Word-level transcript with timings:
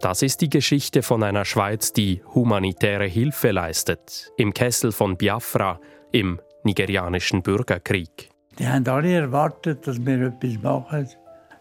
Das 0.00 0.22
ist 0.22 0.40
die 0.40 0.48
Geschichte 0.48 1.02
von 1.02 1.22
einer 1.22 1.44
Schweiz, 1.44 1.92
die 1.92 2.22
humanitäre 2.34 3.04
Hilfe 3.04 3.50
leistet, 3.50 4.32
im 4.38 4.54
Kessel 4.54 4.92
von 4.92 5.18
Biafra, 5.18 5.78
im 6.10 6.40
nigerianischen 6.64 7.42
Bürgerkrieg. 7.42 8.30
Die 8.58 8.66
haben 8.66 8.88
alle 8.88 9.12
erwartet, 9.12 9.86
dass 9.86 10.04
wir 10.04 10.28
etwas 10.28 10.62
machen. 10.62 11.06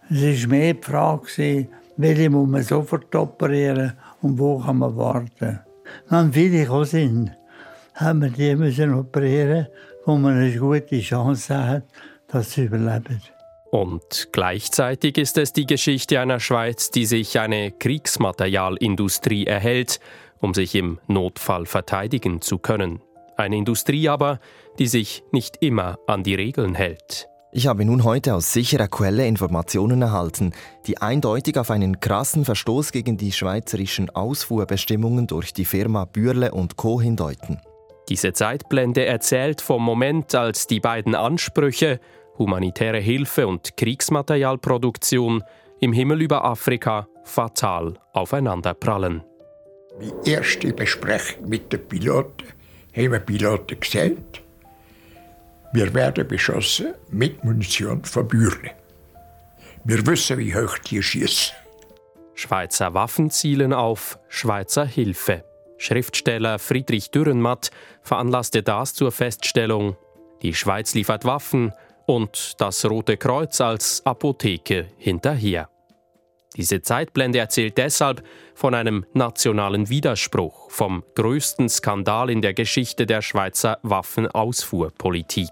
Es 0.10 0.44
war 0.44 0.50
mehr 0.50 0.74
die 0.74 0.82
Frage, 0.82 1.68
welche 1.98 2.30
muss 2.30 2.48
man 2.48 2.64
sofort 2.64 3.14
operieren 3.14 3.94
und 4.22 4.40
wo 4.40 4.60
kann 4.60 4.78
man 4.78 4.96
warten. 4.96 5.60
Wenn 6.08 6.32
viele 6.32 6.62
gekommen 6.62 6.86
sind, 6.86 7.32
haben 7.96 8.22
wir 8.22 8.30
die 8.30 8.90
operieren, 8.90 9.68
wo 10.06 10.16
man 10.16 10.38
eine 10.38 10.58
gute 10.58 11.02
Chance 11.02 11.58
hat, 11.58 11.84
dass 12.30 12.54
sie 12.54 12.64
überleben. 12.64 13.22
Und 13.72 14.30
gleichzeitig 14.32 15.18
ist 15.18 15.38
es 15.38 15.54
die 15.54 15.66
Geschichte 15.66 16.20
einer 16.20 16.40
Schweiz, 16.40 16.90
die 16.90 17.06
sich 17.06 17.40
eine 17.40 17.72
Kriegsmaterialindustrie 17.72 19.46
erhält, 19.46 20.00
um 20.40 20.54
sich 20.54 20.74
im 20.76 21.00
Notfall 21.08 21.66
verteidigen 21.66 22.42
zu 22.42 22.58
können. 22.58 23.02
Eine 23.38 23.58
Industrie 23.58 24.10
aber, 24.10 24.40
die 24.80 24.88
sich 24.88 25.24
nicht 25.32 25.58
immer 25.62 26.00
an 26.08 26.24
die 26.24 26.36
Regeln 26.36 26.74
hält. 26.74 27.28
Ich 27.52 27.68
habe 27.68 27.84
nun 27.84 28.04
heute 28.04 28.36
aus 28.36 28.54
sicherer 28.54 28.88
Quelle 28.88 29.26
Informationen 29.26 30.02
erhalten, 30.02 30.54
die 30.86 31.00
eindeutig 31.00 31.58
auf 31.58 31.72
einen 31.72 32.00
krassen 32.00 32.46
Verstoß 32.46 32.92
gegen 32.92 33.18
die 33.18 33.32
schweizerischen 33.32 34.10
Ausfuhrbestimmungen 34.12 35.26
durch 35.26 35.54
die 35.54 35.66
Firma 35.66 36.06
Bürle 36.06 36.52
und 36.52 36.76
Co. 36.76 37.02
hindeuten. 37.02 37.60
Diese 38.08 38.34
Zeitblende 38.34 39.06
erzählt 39.06 39.62
vom 39.62 39.84
Moment, 39.84 40.34
als 40.36 40.68
die 40.68 40.80
beiden 40.80 41.16
Ansprüche 41.16 42.00
humanitäre 42.40 43.00
Hilfe 43.00 43.46
und 43.46 43.78
Kriegsmaterialproduktion 43.78 45.44
im 45.80 45.94
Himmel 45.94 46.22
über 46.22 46.44
Afrika 46.46 47.08
fatal 47.24 48.00
aufeinanderprallen. 48.14 49.24
Die 50.02 50.32
erste 50.32 50.74
Besprechung 50.74 51.50
mit 51.50 51.72
den 51.72 51.88
Piloten 51.88 52.48
haben 52.96 53.14
die 53.14 53.20
Piloten 53.20 53.80
gesagt, 53.80 54.42
wir 55.74 55.94
werden 55.94 56.28
beschossen 56.28 56.96
mit 57.12 57.44
Munition 57.44 58.04
von 58.04 58.28
Bürle. 58.28 58.72
Wir 59.84 60.06
wissen, 60.08 60.38
wie 60.40 60.56
hoch 60.56 60.78
die 60.80 61.04
schießen. 61.04 61.54
Schweizer 62.34 62.94
Waffen 62.94 63.30
zielen 63.30 63.74
auf 63.74 64.18
Schweizer 64.30 64.86
Hilfe. 64.86 65.44
Schriftsteller 65.78 66.58
Friedrich 66.60 67.12
Dürrenmatt 67.12 67.72
veranlasste 68.02 68.64
das 68.64 68.94
zur 68.94 69.12
Feststellung, 69.12 69.96
die 70.42 70.54
Schweiz 70.54 70.94
liefert 70.94 71.26
Waffen, 71.26 71.74
und 72.10 72.60
das 72.60 72.90
Rote 72.90 73.18
Kreuz 73.18 73.62
als 73.62 74.04
Apotheke 74.04 74.88
hinterher. 74.98 75.70
Diese 76.58 76.82
Zeitblende 76.82 77.38
erzählt 77.38 77.78
deshalb 77.78 78.24
von 78.56 78.74
einem 78.74 79.06
nationalen 79.14 79.90
Widerspruch, 79.90 80.72
vom 80.72 81.04
größten 81.14 81.70
Skandal 81.70 82.32
in 82.32 82.42
der 82.42 82.56
Geschichte 82.56 83.06
der 83.06 83.22
Schweizer 83.22 83.78
Waffenausfuhrpolitik. 83.84 85.52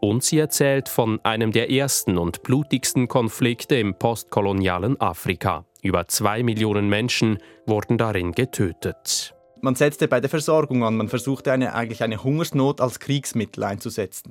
Und 0.00 0.24
sie 0.24 0.38
erzählt 0.38 0.88
von 0.88 1.22
einem 1.26 1.52
der 1.52 1.70
ersten 1.70 2.16
und 2.16 2.42
blutigsten 2.42 3.06
Konflikte 3.06 3.76
im 3.76 3.98
postkolonialen 3.98 4.98
Afrika. 4.98 5.66
Über 5.82 6.08
zwei 6.08 6.42
Millionen 6.42 6.88
Menschen 6.88 7.36
wurden 7.66 7.98
darin 7.98 8.32
getötet. 8.32 9.34
Man 9.60 9.74
setzte 9.74 10.08
bei 10.08 10.20
der 10.20 10.30
Versorgung 10.30 10.84
an, 10.84 10.96
man 10.96 11.08
versuchte 11.08 11.52
eine, 11.52 11.74
eigentlich 11.74 12.02
eine 12.02 12.24
Hungersnot 12.24 12.80
als 12.80 12.98
Kriegsmittel 12.98 13.64
einzusetzen. 13.64 14.30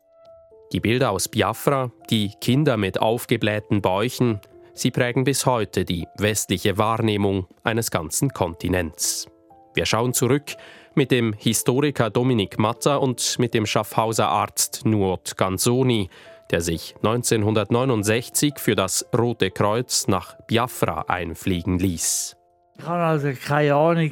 Die 0.73 0.81
Bilder 0.81 1.11
aus 1.11 1.29
Biafra, 1.29 1.91
die 2.09 2.31
Kinder 2.41 2.75
mit 2.75 2.99
aufgeblähten 2.99 3.81
Bäuchen, 3.81 4.41
sie 4.73 4.91
prägen 4.91 5.23
bis 5.23 5.45
heute 5.45 5.85
die 5.85 6.07
westliche 6.17 6.77
Wahrnehmung 6.77 7.47
eines 7.63 7.89
ganzen 7.89 8.31
Kontinents. 8.31 9.27
Wir 9.73 9.85
schauen 9.85 10.13
zurück 10.13 10.57
mit 10.93 11.11
dem 11.11 11.31
Historiker 11.31 12.09
Dominik 12.09 12.59
Matter 12.59 13.01
und 13.01 13.39
mit 13.39 13.53
dem 13.53 13.65
Schaffhauser 13.65 14.27
Arzt 14.27 14.85
Nuot 14.85 15.37
Ganzoni, 15.37 16.09
der 16.51 16.59
sich 16.59 16.95
1969 16.97 18.55
für 18.57 18.75
das 18.75 19.05
Rote 19.17 19.51
Kreuz 19.51 20.07
nach 20.07 20.35
Biafra 20.47 21.05
einfliegen 21.07 21.79
ließ. 21.79 22.35
Ich 22.77 22.85
habe 22.85 23.03
also 23.03 23.31
keine 23.41 23.75
Ahnung, 23.75 24.11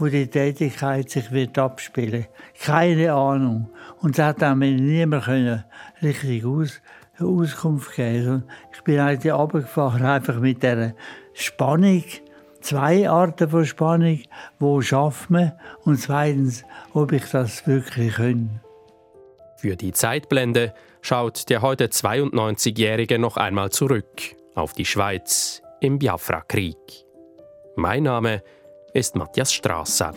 wo 0.00 0.06
die 0.08 0.26
Tätigkeit 0.26 1.10
sich 1.10 1.30
wird 1.30 1.58
abspielen 1.58 2.26
Keine 2.58 3.12
Ahnung. 3.12 3.68
Und 4.00 4.18
das 4.18 4.36
hat 4.40 4.56
mir 4.56 4.72
niemand 4.72 5.24
können 5.24 5.64
richtig 6.02 6.44
aus, 6.46 6.80
Auskunft 7.18 7.94
geben 7.94 8.44
Ich 8.72 8.82
bin 8.82 8.98
eigentlich 8.98 9.32
runtergefahren, 9.32 10.04
einfach 10.04 10.40
mit 10.40 10.62
dieser 10.62 10.94
Spannung. 11.34 12.02
Zwei 12.62 13.08
Arten 13.08 13.48
von 13.50 13.66
Spannung. 13.66 14.20
Wo 14.58 14.80
schafft 14.80 15.28
man? 15.30 15.52
Und 15.84 15.98
zweitens, 15.98 16.64
ob 16.94 17.12
ich 17.12 17.24
das 17.30 17.66
wirklich 17.66 18.14
kann. 18.14 18.60
Für 19.56 19.76
die 19.76 19.92
Zeitblende 19.92 20.72
schaut 21.02 21.50
der 21.50 21.60
heute 21.60 21.86
92-Jährige 21.86 23.18
noch 23.18 23.36
einmal 23.36 23.70
zurück 23.70 24.34
auf 24.54 24.72
die 24.72 24.86
Schweiz 24.86 25.62
im 25.80 25.98
Biafra-Krieg. 25.98 26.76
Mein 27.76 28.04
Name 28.04 28.36
ist 28.36 28.59
ist 28.92 29.16
Matthias 29.16 29.52
Strasser. 29.52 30.14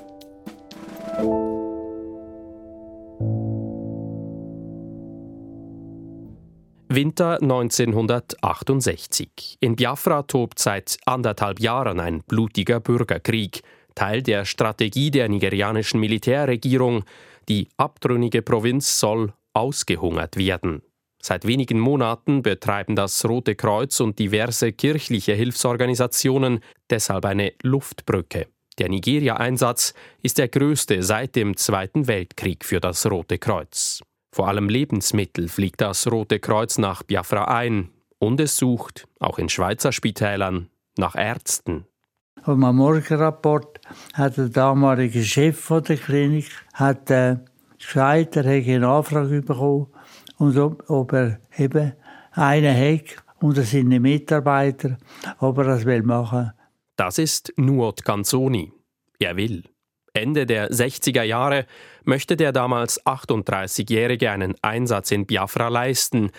Winter 6.90 7.42
1968. 7.42 9.58
In 9.60 9.76
Biafra 9.76 10.24
tobt 10.24 10.58
seit 10.60 10.98
anderthalb 11.06 11.60
Jahren 11.60 12.00
ein 12.00 12.22
blutiger 12.22 12.80
Bürgerkrieg, 12.80 13.64
Teil 13.96 14.22
der 14.22 14.46
Strategie 14.46 15.12
der 15.12 15.28
nigerianischen 15.28 16.00
Militärregierung. 16.00 17.04
Die 17.50 17.68
abtrünnige 17.78 18.44
Provinz 18.44 19.00
soll 19.00 19.34
ausgehungert 19.54 20.38
werden. 20.38 20.84
Seit 21.22 21.46
wenigen 21.48 21.80
Monaten 21.80 22.42
betreiben 22.42 22.96
das 22.96 23.26
Rote 23.26 23.56
Kreuz 23.56 24.00
und 24.00 24.18
diverse 24.20 24.72
kirchliche 24.72 25.34
Hilfsorganisationen 25.34 26.60
deshalb 26.90 27.26
eine 27.26 27.54
Luftbrücke 27.64 28.53
der 28.80 28.90
Nigeria-Einsatz 28.90 29.94
ist 30.22 30.38
der 30.38 30.48
größte 30.48 31.04
seit 31.04 31.36
dem 31.36 31.58
Zweiten 31.58 32.08
Weltkrieg 32.08 32.66
für 32.66 32.80
das 32.80 33.10
Rote 33.10 33.38
Kreuz. 33.38 34.02
Vor 34.32 34.48
allem 34.48 34.70
Lebensmittel 34.70 35.48
fliegt 35.48 35.82
das 35.82 36.12
Rote 36.12 36.40
Kreuz 36.40 36.78
nach 36.78 37.04
Biafra 37.04 37.46
ein 37.46 37.90
und 38.20 38.40
es 38.40 38.58
sucht, 38.58 39.08
auch 39.20 39.38
in 39.38 39.50
Schweizer 39.50 39.92
Spitälern, 39.92 40.70
nach 40.98 41.16
Ärzten. 41.16 41.86
Auf 42.44 42.58
meinem 42.58 42.78
Morgenrapport 42.78 43.80
hat 44.14 44.38
der 44.38 44.50
damalige 44.50 45.24
Chef 45.24 45.68
der 45.68 45.98
Klinik 45.98 46.50
hat, 46.74 47.10
äh, 47.12 47.38
gesagt, 47.78 48.36
er 48.36 48.44
hätte 48.44 48.72
eine 48.72 48.88
Anfrage 48.88 49.42
bekommen, 49.42 49.88
und 50.38 50.58
ob, 50.58 50.90
ob 50.90 51.14
er 51.14 51.40
eben 51.58 51.94
einen 52.32 52.76
hat 52.76 53.24
unter 53.40 53.64
seine 53.64 54.00
Mitarbeiter, 54.00 54.98
ob 55.40 55.58
er 55.60 55.66
das 55.66 55.86
machen 55.86 56.40
will 56.40 56.54
das 56.96 57.18
ist 57.18 57.54
Nuot 57.58 58.06
Canzoni. 58.06 58.72
Er 59.20 59.36
will. 59.36 59.64
Ende 60.14 60.46
der 60.46 60.70
60er 60.70 61.24
Jahre 61.24 61.66
möchte 62.04 62.38
der 62.38 62.52
damals 62.52 63.04
38-Jährige 63.06 64.30
einen 64.30 64.56
Einsatz 64.62 65.12
in 65.12 65.26
Biafra 65.26 65.70
leisten. 65.70 66.32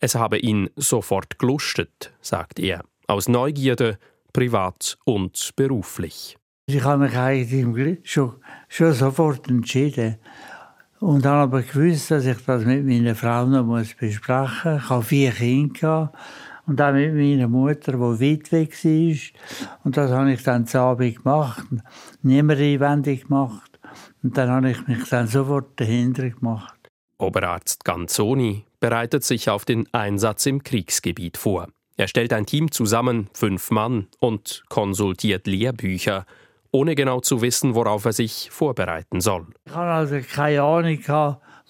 Es 0.00 0.14
habe 0.14 0.38
ihn 0.38 0.68
sofort 0.76 1.38
gelustet, 1.38 2.12
sagt 2.20 2.58
er, 2.58 2.84
aus 3.06 3.28
Neugierde, 3.28 3.98
privat 4.32 4.98
und 5.04 5.52
beruflich. 5.56 6.36
Ich 6.66 6.84
habe 6.84 7.04
mich 7.04 7.16
eigentlich 7.16 7.98
schon, 8.10 8.34
schon 8.68 8.92
sofort 8.92 9.48
entschieden. 9.48 10.18
Und 11.00 11.24
dann 11.24 11.38
aber 11.38 11.62
gewusst, 11.62 12.10
dass 12.10 12.26
ich 12.26 12.38
das 12.46 12.64
mit 12.64 12.84
meiner 12.84 13.14
Frau 13.14 13.46
noch 13.46 13.66
besprechen 13.98 14.72
muss. 14.74 14.82
Ich 14.82 14.90
habe 14.90 15.02
vier 15.02 15.32
Kinder. 15.32 16.12
Und 16.72 16.80
auch 16.80 16.94
mit 16.94 17.12
meiner 17.12 17.48
Mutter, 17.48 17.92
die 17.92 17.98
weit 17.98 18.50
weg 18.50 18.82
war. 18.82 19.66
Und 19.84 19.94
das 19.98 20.10
habe 20.10 20.32
ich 20.32 20.42
dann 20.42 20.66
zu 20.66 20.80
Abend 20.80 21.22
gemacht. 21.22 21.66
Niemand 22.22 22.60
einwendig 22.60 23.24
gemacht. 23.28 23.78
Und 24.22 24.38
dann 24.38 24.48
habe 24.48 24.70
ich 24.70 24.88
mich 24.88 25.06
dann 25.10 25.26
sofort 25.26 25.78
dahinter 25.78 26.30
gemacht. 26.30 26.72
Oberarzt 27.18 27.84
Ganzoni 27.84 28.64
bereitet 28.80 29.22
sich 29.22 29.50
auf 29.50 29.66
den 29.66 29.86
Einsatz 29.92 30.46
im 30.46 30.62
Kriegsgebiet 30.62 31.36
vor. 31.36 31.68
Er 31.98 32.08
stellt 32.08 32.32
ein 32.32 32.46
Team 32.46 32.70
zusammen, 32.70 33.28
fünf 33.34 33.70
Mann, 33.70 34.06
und 34.18 34.62
konsultiert 34.70 35.46
Lehrbücher, 35.46 36.24
ohne 36.70 36.94
genau 36.94 37.20
zu 37.20 37.42
wissen, 37.42 37.74
worauf 37.74 38.06
er 38.06 38.14
sich 38.14 38.48
vorbereiten 38.50 39.20
soll. 39.20 39.48
Ich 39.66 39.74
habe 39.74 39.90
also 39.90 40.18
keine 40.26 40.62
Ahnung 40.62 40.98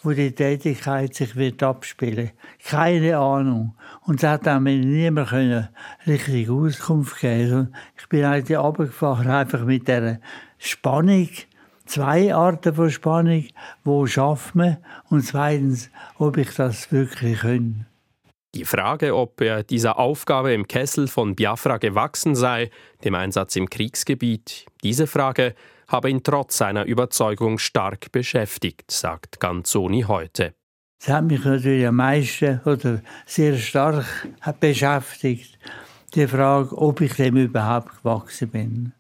wo 0.03 0.13
die 0.13 0.33
Tätigkeit 0.33 1.15
sich 1.15 1.37
wird 1.37 1.63
abspielen. 1.63 2.33
Keine 2.65 3.19
Ahnung. 3.19 3.75
Und 4.05 4.23
das 4.23 4.41
hat 4.45 4.61
mir 4.61 4.77
niemand 4.79 5.29
können 5.29 5.69
richtig 6.07 6.51
Auskunft 6.51 7.21
geben. 7.21 7.75
Ich 7.97 8.09
bin 8.09 8.25
eigentlich 8.25 8.59
runtergefahren, 8.59 9.29
einfach 9.29 9.65
mit 9.65 9.87
der 9.87 10.21
Spannung. 10.59 11.29
Zwei 11.87 12.35
Arten 12.35 12.75
von 12.75 12.91
Spannung. 12.91 13.47
Wo 13.85 14.07
schafft 14.07 14.55
man? 14.55 14.79
Und 15.09 15.23
zweitens, 15.23 15.91
ob 16.19 16.37
ich 16.37 16.55
das 16.55 16.91
wirklich 16.91 17.41
kann. 17.41 17.87
Die 18.55 18.65
Frage, 18.65 19.17
ob 19.17 19.41
er 19.41 19.63
dieser 19.63 19.99
Aufgabe 19.99 20.53
im 20.53 20.69
Kessel 20.69 21.09
von 21.09 21.35
Biafra 21.35 21.79
gewachsen 21.79 22.35
sei, 22.35 22.71
dem 23.03 23.15
Einsatz 23.15 23.57
im 23.57 23.71
Kriegsgebiet, 23.71 24.67
diese 24.83 25.07
Frage 25.07 25.55
habe 25.89 26.11
ihn 26.11 26.23
trotz 26.23 26.59
seiner 26.59 26.85
Überzeugung 26.85 27.59
stark 27.59 28.13
beschäftigt, 28.13 28.91
sagt 28.91 29.41
Ganzoni 29.41 30.03
heute. 30.03 30.55
Das 31.05 31.15
hat 31.15 31.25
mich 31.25 31.45
natürlich 31.45 31.85
am 31.85 31.97
meisten 31.97 32.61
oder 32.65 33.03
sehr 33.27 33.57
stark 33.57 34.07
beschäftigt, 34.61 35.59
die 36.15 36.29
Frage, 36.29 36.79
ob 36.79 37.01
ich 37.01 37.15
dem 37.15 37.37
überhaupt 37.37 37.99
gewachsen 37.99 38.49
bin. 38.49 38.93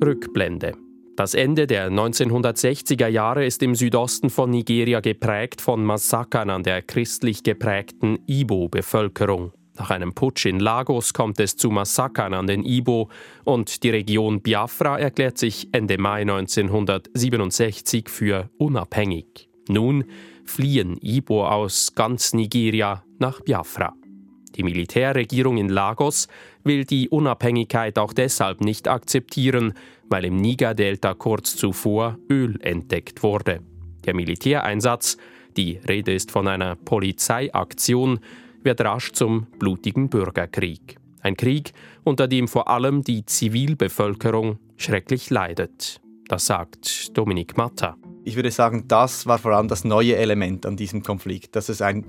Rückblende. 0.00 0.74
Das 1.16 1.34
Ende 1.34 1.66
der 1.66 1.90
1960er 1.90 3.08
Jahre 3.08 3.44
ist 3.44 3.64
im 3.64 3.74
Südosten 3.74 4.30
von 4.30 4.50
Nigeria 4.50 5.00
geprägt 5.00 5.60
von 5.60 5.84
Massakern 5.84 6.50
an 6.50 6.62
der 6.62 6.82
christlich 6.82 7.42
geprägten 7.42 8.20
Ibo-Bevölkerung. 8.28 9.50
Nach 9.78 9.90
einem 9.90 10.14
Putsch 10.14 10.46
in 10.46 10.58
Lagos 10.58 11.12
kommt 11.12 11.38
es 11.38 11.56
zu 11.56 11.70
Massakern 11.70 12.32
an 12.32 12.46
den 12.46 12.64
Ibo 12.64 13.10
und 13.44 13.82
die 13.82 13.90
Region 13.90 14.40
Biafra 14.40 14.98
erklärt 14.98 15.36
sich 15.36 15.68
Ende 15.72 15.98
Mai 15.98 16.22
1967 16.22 18.08
für 18.08 18.48
unabhängig. 18.56 19.50
Nun 19.68 20.04
fliehen 20.44 20.96
Ibo 21.02 21.46
aus 21.46 21.94
ganz 21.94 22.32
Nigeria 22.32 23.04
nach 23.18 23.40
Biafra. 23.42 23.94
Die 24.54 24.62
Militärregierung 24.62 25.58
in 25.58 25.68
Lagos 25.68 26.28
will 26.64 26.86
die 26.86 27.10
Unabhängigkeit 27.10 27.98
auch 27.98 28.14
deshalb 28.14 28.62
nicht 28.62 28.88
akzeptieren, 28.88 29.74
weil 30.08 30.24
im 30.24 30.36
Niger-Delta 30.36 31.12
kurz 31.12 31.56
zuvor 31.56 32.18
Öl 32.30 32.58
entdeckt 32.62 33.22
wurde. 33.22 33.60
Der 34.06 34.14
Militäreinsatz, 34.14 35.18
die 35.58 35.80
Rede 35.86 36.14
ist 36.14 36.30
von 36.30 36.48
einer 36.48 36.76
Polizeiaktion, 36.76 38.20
wird 38.66 38.82
rasch 38.82 39.12
zum 39.12 39.46
blutigen 39.58 40.10
Bürgerkrieg. 40.10 40.98
Ein 41.22 41.36
Krieg, 41.36 41.72
unter 42.04 42.28
dem 42.28 42.48
vor 42.48 42.68
allem 42.68 43.02
die 43.02 43.24
Zivilbevölkerung 43.24 44.58
schrecklich 44.76 45.30
leidet. 45.30 46.02
Das 46.28 46.44
sagt 46.44 47.16
Dominik 47.16 47.56
Matta. 47.56 47.96
Ich 48.24 48.36
würde 48.36 48.50
sagen, 48.50 48.84
das 48.88 49.26
war 49.26 49.38
vor 49.38 49.52
allem 49.52 49.68
das 49.68 49.84
neue 49.84 50.16
Element 50.16 50.66
an 50.66 50.76
diesem 50.76 51.02
Konflikt, 51.02 51.56
dass 51.56 51.68
es 51.68 51.80
ein, 51.80 52.04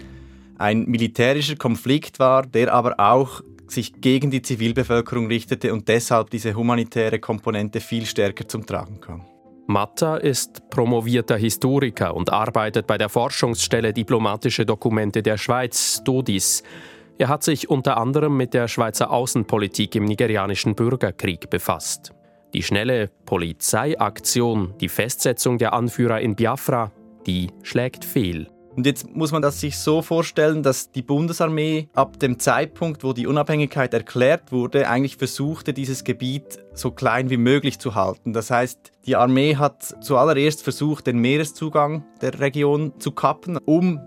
ein 0.58 0.86
militärischer 0.86 1.56
Konflikt 1.56 2.20
war, 2.20 2.46
der 2.46 2.74
aber 2.74 3.00
auch 3.00 3.42
sich 3.68 4.02
gegen 4.02 4.32
die 4.32 4.42
Zivilbevölkerung 4.42 5.28
richtete 5.28 5.74
und 5.74 5.88
deshalb 5.88 6.32
diese 6.32 6.56
humanitäre 6.56 7.20
Komponente 7.20 7.80
viel 7.80 8.06
stärker 8.06 8.48
zum 8.48 8.66
Tragen 8.66 9.00
kam. 9.00 9.26
Matta 9.68 10.16
ist 10.16 10.70
promovierter 10.70 11.36
Historiker 11.36 12.16
und 12.16 12.32
arbeitet 12.32 12.88
bei 12.88 12.98
der 12.98 13.10
Forschungsstelle 13.10 13.92
Diplomatische 13.92 14.66
Dokumente 14.66 15.22
der 15.22 15.38
Schweiz, 15.38 16.02
DODIS. 16.06 16.64
Er 17.18 17.28
hat 17.28 17.44
sich 17.44 17.70
unter 17.70 17.98
anderem 17.98 18.38
mit 18.38 18.54
der 18.54 18.70
Schweizer 18.70 19.12
Außenpolitik 19.12 19.96
im 19.96 20.06
nigerianischen 20.06 20.74
Bürgerkrieg 20.74 21.50
befasst. 21.50 22.14
Die 22.54 22.64
schnelle 22.64 23.10
Polizeiaktion, 23.26 24.74
die 24.80 24.88
Festsetzung 24.88 25.58
der 25.58 25.74
Anführer 25.74 26.22
in 26.22 26.38
Biafra, 26.38 26.94
die 27.26 27.52
schlägt 27.62 28.06
fehl. 28.06 28.48
Und 28.78 28.86
jetzt 28.86 29.10
muss 29.16 29.32
man 29.32 29.42
das 29.42 29.60
sich 29.60 29.76
so 29.76 30.04
vorstellen, 30.04 30.62
dass 30.62 30.92
die 30.92 31.02
Bundesarmee 31.02 31.90
ab 31.96 32.20
dem 32.20 32.38
Zeitpunkt, 32.38 33.04
wo 33.04 33.12
die 33.12 33.26
Unabhängigkeit 33.26 33.92
erklärt 33.92 34.52
wurde, 34.52 34.88
eigentlich 34.88 35.18
versuchte, 35.18 35.74
dieses 35.74 36.04
Gebiet 36.04 36.60
so 36.76 36.92
klein 36.92 37.32
wie 37.32 37.38
möglich 37.38 37.80
zu 37.80 37.96
halten. 37.96 38.34
Das 38.34 38.52
heißt, 38.52 38.92
die 39.08 39.16
Armee 39.16 39.56
hat 39.56 39.96
zuallererst 40.04 40.62
versucht, 40.62 41.08
den 41.08 41.18
Meereszugang 41.18 42.06
der 42.22 42.40
Region 42.40 42.94
zu 43.00 43.12
kappen, 43.14 43.58
um, 43.66 44.00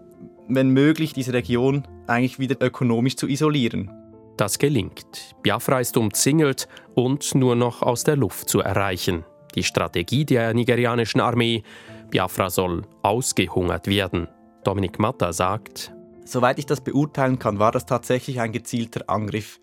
wenn 0.46 0.68
möglich, 0.68 1.14
diese 1.14 1.32
Region 1.32 1.82
eigentlich 2.06 2.38
wieder 2.38 2.64
ökonomisch 2.64 3.16
zu 3.16 3.26
isolieren. 3.26 3.90
Das 4.36 4.56
gelingt. 4.56 5.34
Biafra 5.42 5.80
ist 5.80 5.96
umzingelt 5.96 6.68
und 6.94 7.34
nur 7.34 7.56
noch 7.56 7.82
aus 7.82 8.04
der 8.04 8.14
Luft 8.14 8.48
zu 8.48 8.60
erreichen. 8.60 9.24
Die 9.56 9.64
Strategie 9.64 10.24
der 10.24 10.54
nigerianischen 10.54 11.20
Armee, 11.20 11.64
Biafra 12.08 12.50
soll 12.50 12.82
ausgehungert 13.02 13.88
werden. 13.88 14.28
Dominik 14.64 14.98
Matta 14.98 15.32
sagt, 15.32 15.92
Soweit 16.24 16.60
ich 16.60 16.66
das 16.66 16.80
beurteilen 16.80 17.40
kann, 17.40 17.58
war 17.58 17.72
das 17.72 17.86
tatsächlich 17.86 18.40
ein 18.40 18.52
gezielter 18.52 19.08
Angriff, 19.08 19.58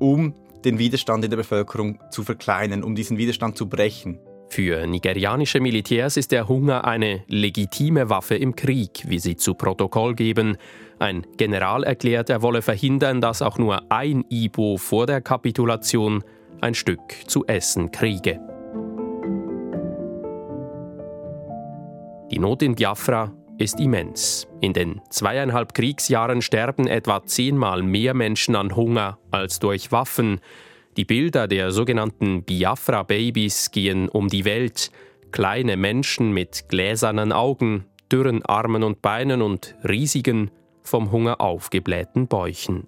um 0.00 0.34
den 0.64 0.78
Widerstand 0.78 1.24
in 1.24 1.30
der 1.30 1.36
Bevölkerung 1.36 2.00
zu 2.10 2.24
verkleinern, 2.24 2.82
um 2.82 2.96
diesen 2.96 3.18
Widerstand 3.18 3.56
zu 3.56 3.68
brechen. 3.68 4.18
Für 4.48 4.86
nigerianische 4.86 5.60
Militärs 5.60 6.16
ist 6.16 6.32
der 6.32 6.48
Hunger 6.48 6.84
eine 6.84 7.22
legitime 7.28 8.10
Waffe 8.10 8.34
im 8.34 8.56
Krieg, 8.56 9.04
wie 9.06 9.18
sie 9.18 9.36
zu 9.36 9.54
Protokoll 9.54 10.14
geben. 10.14 10.56
Ein 10.98 11.26
General 11.36 11.84
erklärt, 11.84 12.30
er 12.30 12.42
wolle 12.42 12.62
verhindern, 12.62 13.20
dass 13.20 13.42
auch 13.42 13.58
nur 13.58 13.92
ein 13.92 14.24
Ibo 14.30 14.78
vor 14.78 15.06
der 15.06 15.20
Kapitulation 15.20 16.24
ein 16.60 16.74
Stück 16.74 17.00
zu 17.26 17.46
essen 17.46 17.92
kriege. 17.92 18.40
Die 22.30 22.38
Not 22.38 22.62
in 22.62 22.74
Biafra 22.74 23.32
ist 23.58 23.80
immens. 23.80 24.46
In 24.60 24.72
den 24.72 25.00
zweieinhalb 25.10 25.74
Kriegsjahren 25.74 26.42
sterben 26.42 26.86
etwa 26.86 27.24
zehnmal 27.24 27.82
mehr 27.82 28.14
Menschen 28.14 28.54
an 28.54 28.74
Hunger 28.74 29.18
als 29.30 29.58
durch 29.58 29.92
Waffen. 29.92 30.40
Die 30.96 31.04
Bilder 31.04 31.48
der 31.48 31.70
sogenannten 31.72 32.44
Biafra-Babys 32.44 33.70
gehen 33.70 34.08
um 34.08 34.28
die 34.28 34.44
Welt. 34.44 34.90
Kleine 35.32 35.76
Menschen 35.76 36.32
mit 36.32 36.68
gläsernen 36.68 37.32
Augen, 37.32 37.84
dürren 38.10 38.44
Armen 38.44 38.82
und 38.82 39.02
Beinen 39.02 39.42
und 39.42 39.76
riesigen, 39.86 40.50
vom 40.82 41.12
Hunger 41.12 41.40
aufgeblähten 41.40 42.28
Bäuchen. 42.28 42.86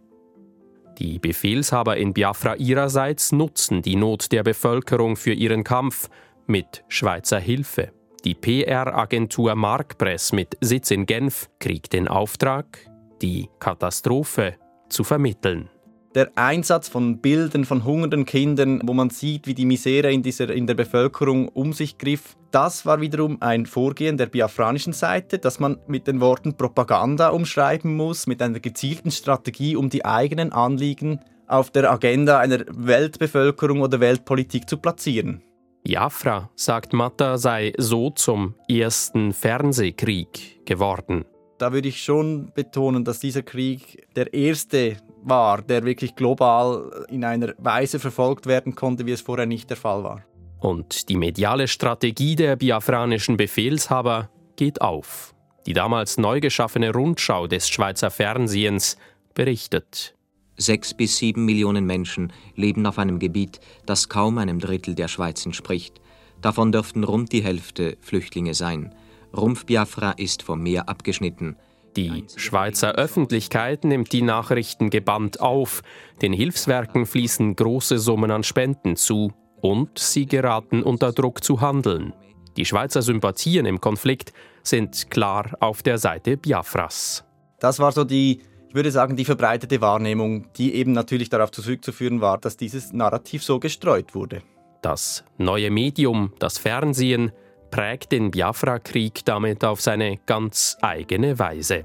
Die 0.99 1.19
Befehlshaber 1.19 1.97
in 1.97 2.15
Biafra 2.15 2.57
ihrerseits 2.57 3.33
nutzen 3.33 3.83
die 3.83 3.97
Not 3.97 4.33
der 4.33 4.43
Bevölkerung 4.43 5.17
für 5.17 5.33
ihren 5.33 5.65
Kampf 5.65 6.09
mit 6.47 6.85
Schweizer 6.89 7.39
Hilfe. 7.39 7.93
Die 8.25 8.35
PR-Agentur 8.35 9.55
Markpress 9.55 10.33
mit 10.33 10.57
Sitz 10.61 10.91
in 10.91 11.07
Genf 11.07 11.49
kriegt 11.59 11.95
den 11.95 12.07
Auftrag, 12.07 12.79
die 13.23 13.49
Katastrophe 13.59 14.57
zu 14.91 15.05
vermitteln. 15.05 15.71
Der 16.15 16.31
Einsatz 16.35 16.89
von 16.89 17.21
Bildern 17.23 17.65
von 17.65 17.85
hungernden 17.85 18.27
Kindern, 18.27 18.83
wo 18.85 18.93
man 18.93 19.09
sieht, 19.09 19.47
wie 19.47 19.55
die 19.55 19.65
Misere 19.65 20.13
in, 20.13 20.23
dieser, 20.23 20.51
in 20.51 20.67
der 20.67 20.75
Bevölkerung 20.75 21.49
um 21.49 21.73
sich 21.73 21.97
griff, 21.97 22.37
das 22.51 22.85
war 22.85 23.01
wiederum 23.01 23.39
ein 23.41 23.65
Vorgehen 23.65 24.19
der 24.19 24.27
biafranischen 24.27 24.93
Seite, 24.93 25.39
dass 25.39 25.59
man 25.59 25.79
mit 25.87 26.07
den 26.07 26.21
Worten 26.21 26.57
Propaganda 26.57 27.29
umschreiben 27.29 27.97
muss, 27.97 28.27
mit 28.27 28.43
einer 28.43 28.61
gezielten 28.61 29.13
Strategie, 29.13 29.77
um 29.77 29.89
die 29.89 30.05
eigenen 30.05 30.53
Anliegen 30.53 31.21
auf 31.47 31.71
der 31.71 31.91
Agenda 31.91 32.39
einer 32.39 32.65
Weltbevölkerung 32.69 33.81
oder 33.81 34.01
Weltpolitik 34.01 34.69
zu 34.69 34.77
platzieren. 34.77 35.43
Biafra, 35.83 36.51
sagt 36.55 36.93
Matta, 36.93 37.39
sei 37.39 37.73
so 37.79 38.11
zum 38.11 38.55
ersten 38.69 39.33
Fernsehkrieg 39.33 40.65
geworden. 40.67 41.25
Da 41.59 41.73
würde 41.73 41.89
ich 41.89 42.03
schon 42.03 42.53
betonen, 42.55 43.05
dass 43.05 43.21
dieser 43.21 43.43
Krieg 43.43 44.07
der 44.17 44.33
erste 44.33 44.97
war, 45.23 45.63
der 45.63 45.85
wirklich 45.85 46.15
global 46.15 47.07
in 47.09 47.25
einer 47.25 47.55
Weise 47.59 47.99
verfolgt 47.99 48.47
werden 48.47 48.75
konnte, 48.75 49.07
wie 49.07 49.13
es 49.13 49.21
vorher 49.21 49.47
nicht 49.47 49.69
der 49.69 49.77
Fall 49.77 50.03
war. 50.05 50.25
Und 50.59 51.09
die 51.09 51.17
mediale 51.17 51.69
Strategie 51.69 52.37
der 52.37 52.57
biafranischen 52.57 53.37
Befehlshaber 53.37 54.31
geht 54.57 54.81
auf. 54.81 55.35
Die 55.67 55.73
damals 55.73 56.19
neu 56.19 56.41
geschaffene 56.41 56.93
Rundschau 56.93 57.47
des 57.47 57.69
Schweizer 57.69 58.11
Fernsehens 58.11 58.97
berichtet. 59.35 60.15
Sechs 60.61 60.93
bis 60.93 61.17
sieben 61.17 61.47
Millionen 61.47 61.87
Menschen 61.87 62.35
leben 62.55 62.85
auf 62.85 62.99
einem 62.99 63.19
Gebiet, 63.19 63.61
das 63.87 64.11
kaum 64.11 64.37
einem 64.37 64.59
Drittel 64.59 64.95
der 64.95 65.09
Schweiz 65.09 65.47
entspricht. 65.47 66.03
Davon 66.43 66.71
dürften 66.71 67.03
rund 67.03 67.33
die 67.33 67.43
Hälfte 67.43 67.97
Flüchtlinge 68.03 68.53
sein. 68.53 68.95
Rumpf 69.35 69.65
Biafra 69.65 70.11
ist 70.13 70.43
vom 70.43 70.63
Meer 70.63 70.87
abgeschnitten. 70.91 71.57
Die 71.97 72.27
Schweizer 72.37 72.93
Öffentlichkeit 72.93 73.85
nimmt 73.85 74.13
die 74.13 74.21
Nachrichten 74.21 74.91
gebannt 74.91 75.41
auf. 75.41 75.83
Den 76.21 76.35
Hilfswerken 76.35 77.07
fließen 77.07 77.57
große 77.57 77.99
Summen 77.99 78.31
an 78.31 78.43
Spenden 78.43 78.97
zu 78.97 79.33
und 79.63 79.99
sie 79.99 80.27
geraten 80.27 80.83
unter 80.83 81.13
Druck 81.13 81.43
zu 81.43 81.63
handeln. 81.63 82.13
Die 82.59 82.67
Schweizer 82.67 83.01
Sympathien 83.01 83.65
im 83.65 83.81
Konflikt 83.81 84.35
sind 84.63 85.11
klar 85.11 85.57
auf 85.61 85.83
der 85.83 85.97
Seite 85.97 86.37
Biafras. 86.37 87.25
Das 87.61 87.79
war 87.79 87.93
so 87.93 88.05
die 88.05 88.43
ich 88.71 88.75
würde 88.77 88.93
sagen, 88.93 89.17
die 89.17 89.25
verbreitete 89.25 89.81
Wahrnehmung, 89.81 90.47
die 90.57 90.77
eben 90.77 90.93
natürlich 90.93 91.29
darauf 91.29 91.51
zurückzuführen 91.51 92.21
war, 92.21 92.39
dass 92.39 92.57
dieses 92.57 92.93
Narrativ 92.93 93.43
so 93.43 93.59
gestreut 93.59 94.15
wurde. 94.15 94.43
Das 94.81 95.25
neue 95.39 95.73
Medium, 95.73 96.33
das 96.39 96.57
Fernsehen, 96.57 97.33
prägt 97.73 98.13
den 98.13 98.31
Biafra-Krieg 98.31 99.25
damit 99.25 99.65
auf 99.65 99.81
seine 99.81 100.19
ganz 100.25 100.77
eigene 100.83 101.41
Weise. 101.41 101.83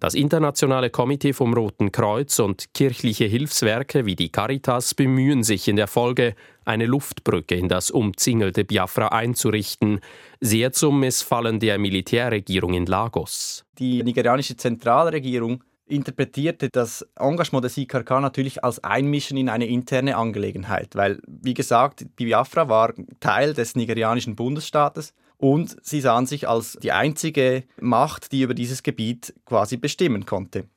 Das 0.00 0.14
internationale 0.14 0.88
Komitee 0.88 1.34
vom 1.34 1.52
Roten 1.52 1.92
Kreuz 1.92 2.38
und 2.38 2.72
kirchliche 2.72 3.26
Hilfswerke 3.26 4.06
wie 4.06 4.16
die 4.16 4.30
Caritas 4.30 4.94
bemühen 4.94 5.42
sich 5.42 5.68
in 5.68 5.76
der 5.76 5.88
Folge, 5.88 6.34
eine 6.64 6.86
Luftbrücke 6.86 7.54
in 7.54 7.68
das 7.68 7.90
umzingelte 7.90 8.64
Biafra 8.64 9.08
einzurichten, 9.08 10.00
sehr 10.40 10.72
zum 10.72 11.00
Missfallen 11.00 11.60
der 11.60 11.78
Militärregierung 11.78 12.72
in 12.72 12.86
Lagos. 12.86 13.66
Die 13.78 14.02
nigerianische 14.02 14.56
Zentralregierung 14.56 15.62
interpretierte 15.84 16.70
das 16.72 17.06
Engagement 17.18 17.66
des 17.66 17.76
IKK 17.76 18.22
natürlich 18.22 18.64
als 18.64 18.82
Einmischen 18.82 19.36
in 19.36 19.50
eine 19.50 19.66
interne 19.66 20.16
Angelegenheit, 20.16 20.96
weil, 20.96 21.20
wie 21.26 21.52
gesagt, 21.52 22.06
Biafra 22.16 22.70
war 22.70 22.94
Teil 23.18 23.52
des 23.52 23.76
nigerianischen 23.76 24.34
Bundesstaates 24.34 25.12
und 25.40 25.76
sie 25.82 26.00
sahen 26.00 26.26
sich 26.26 26.48
als 26.48 26.78
die 26.82 26.92
einzige 26.92 27.64
Macht, 27.80 28.32
die 28.32 28.42
über 28.42 28.54
dieses 28.54 28.82
Gebiet 28.82 29.34
quasi 29.46 29.78
bestimmen 29.78 30.26
konnte. 30.26 30.68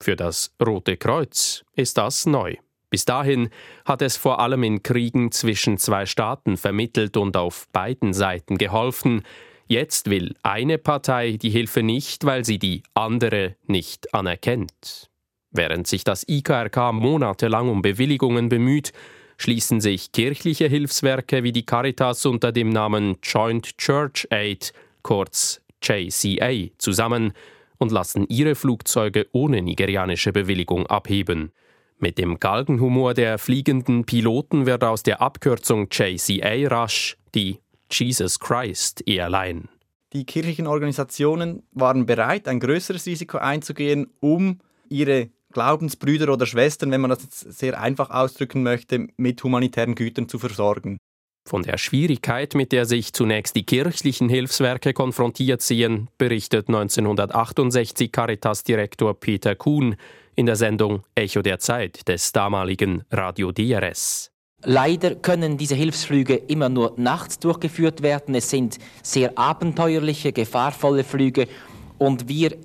Für 0.00 0.16
das 0.16 0.54
Rote 0.64 0.96
Kreuz 0.96 1.64
ist 1.74 1.98
das 1.98 2.26
neu. 2.26 2.56
Bis 2.88 3.04
dahin 3.04 3.50
hat 3.84 4.02
es 4.02 4.16
vor 4.16 4.38
allem 4.38 4.62
in 4.62 4.82
Kriegen 4.82 5.32
zwischen 5.32 5.78
zwei 5.78 6.06
Staaten 6.06 6.56
vermittelt 6.56 7.16
und 7.16 7.36
auf 7.36 7.66
beiden 7.72 8.12
Seiten 8.12 8.58
geholfen. 8.58 9.22
Jetzt 9.66 10.10
will 10.10 10.34
eine 10.42 10.78
Partei 10.78 11.38
die 11.40 11.50
Hilfe 11.50 11.82
nicht, 11.82 12.24
weil 12.24 12.44
sie 12.44 12.58
die 12.58 12.82
andere 12.94 13.56
nicht 13.66 14.12
anerkennt. 14.14 15.10
Während 15.50 15.86
sich 15.86 16.04
das 16.04 16.26
IKRK 16.28 16.92
monatelang 16.92 17.68
um 17.68 17.82
Bewilligungen 17.82 18.48
bemüht, 18.48 18.92
schließen 19.42 19.80
sich 19.80 20.12
kirchliche 20.12 20.68
Hilfswerke 20.68 21.42
wie 21.42 21.50
die 21.50 21.66
Caritas 21.66 22.24
unter 22.26 22.52
dem 22.52 22.68
Namen 22.68 23.16
Joint 23.24 23.76
Church 23.76 24.28
Aid, 24.30 24.72
kurz 25.02 25.60
JCA, 25.82 26.70
zusammen 26.78 27.32
und 27.78 27.90
lassen 27.90 28.24
ihre 28.28 28.54
Flugzeuge 28.54 29.26
ohne 29.32 29.60
nigerianische 29.60 30.32
Bewilligung 30.32 30.86
abheben. 30.86 31.50
Mit 31.98 32.18
dem 32.18 32.38
Galgenhumor 32.38 33.14
der 33.14 33.36
fliegenden 33.38 34.04
Piloten 34.04 34.64
wird 34.64 34.84
aus 34.84 35.02
der 35.02 35.20
Abkürzung 35.20 35.88
JCA 35.90 36.68
rasch 36.68 37.16
die 37.34 37.58
Jesus 37.90 38.38
Christ 38.38 39.02
Airline. 39.08 39.64
Die 40.12 40.24
kirchlichen 40.24 40.68
Organisationen 40.68 41.64
waren 41.72 42.06
bereit, 42.06 42.46
ein 42.46 42.60
größeres 42.60 43.06
Risiko 43.06 43.38
einzugehen, 43.38 44.06
um 44.20 44.60
ihre 44.88 45.30
Glaubensbrüder 45.52 46.32
oder 46.32 46.46
Schwestern, 46.46 46.90
wenn 46.90 47.00
man 47.00 47.10
das 47.10 47.22
jetzt 47.22 47.58
sehr 47.58 47.80
einfach 47.80 48.10
ausdrücken 48.10 48.62
möchte, 48.62 49.08
mit 49.16 49.42
humanitären 49.42 49.94
Gütern 49.94 50.28
zu 50.28 50.38
versorgen. 50.38 50.98
Von 51.44 51.64
der 51.64 51.76
Schwierigkeit, 51.76 52.54
mit 52.54 52.70
der 52.70 52.86
sich 52.86 53.12
zunächst 53.12 53.56
die 53.56 53.64
kirchlichen 53.64 54.28
Hilfswerke 54.28 54.92
konfrontiert 54.92 55.60
sehen, 55.60 56.08
berichtet 56.16 56.68
1968 56.68 58.12
Caritas-Direktor 58.12 59.18
Peter 59.18 59.56
Kuhn 59.56 59.96
in 60.36 60.46
der 60.46 60.56
Sendung 60.56 61.02
Echo 61.14 61.42
der 61.42 61.58
Zeit 61.58 62.06
des 62.08 62.32
damaligen 62.32 63.02
Radio 63.10 63.50
DRS. 63.50 64.30
Leider 64.64 65.16
können 65.16 65.58
diese 65.58 65.74
Hilfsflüge 65.74 66.36
immer 66.36 66.68
nur 66.68 66.94
nachts 66.96 67.40
durchgeführt 67.40 68.02
werden. 68.02 68.36
Es 68.36 68.48
sind 68.48 68.78
sehr 69.02 69.36
abenteuerliche, 69.36 70.32
gefahrvolle 70.32 71.02
Flüge 71.02 71.48
und 71.98 72.28
wir 72.28 72.56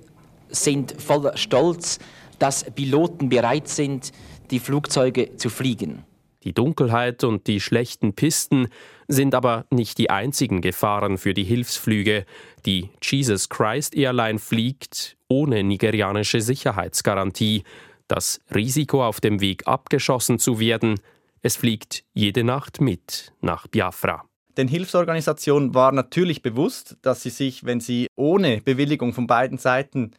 sind 0.48 0.94
voller 1.00 1.36
Stolz, 1.36 1.98
dass 2.38 2.64
Piloten 2.64 3.28
bereit 3.28 3.68
sind, 3.68 4.12
die 4.50 4.58
Flugzeuge 4.58 5.36
zu 5.36 5.50
fliegen. 5.50 6.04
Die 6.44 6.52
Dunkelheit 6.52 7.24
und 7.24 7.46
die 7.46 7.60
schlechten 7.60 8.14
Pisten 8.14 8.68
sind 9.08 9.34
aber 9.34 9.66
nicht 9.70 9.98
die 9.98 10.10
einzigen 10.10 10.60
Gefahren 10.60 11.18
für 11.18 11.34
die 11.34 11.44
Hilfsflüge. 11.44 12.24
Die 12.64 12.90
Jesus 13.02 13.48
Christ 13.48 13.96
Airline 13.96 14.38
fliegt 14.38 15.16
ohne 15.28 15.64
nigerianische 15.64 16.40
Sicherheitsgarantie. 16.40 17.64
Das 18.06 18.40
Risiko 18.54 19.04
auf 19.04 19.20
dem 19.20 19.40
Weg 19.40 19.66
abgeschossen 19.66 20.38
zu 20.38 20.60
werden, 20.60 21.00
es 21.42 21.56
fliegt 21.56 22.04
jede 22.14 22.44
Nacht 22.44 22.80
mit 22.80 23.32
nach 23.40 23.66
Biafra. 23.66 24.24
Den 24.56 24.68
Hilfsorganisationen 24.68 25.74
war 25.74 25.92
natürlich 25.92 26.42
bewusst, 26.42 26.96
dass 27.02 27.22
sie 27.22 27.30
sich, 27.30 27.64
wenn 27.64 27.80
sie 27.80 28.08
ohne 28.16 28.60
Bewilligung 28.60 29.12
von 29.12 29.26
beiden 29.26 29.58
Seiten 29.58 30.12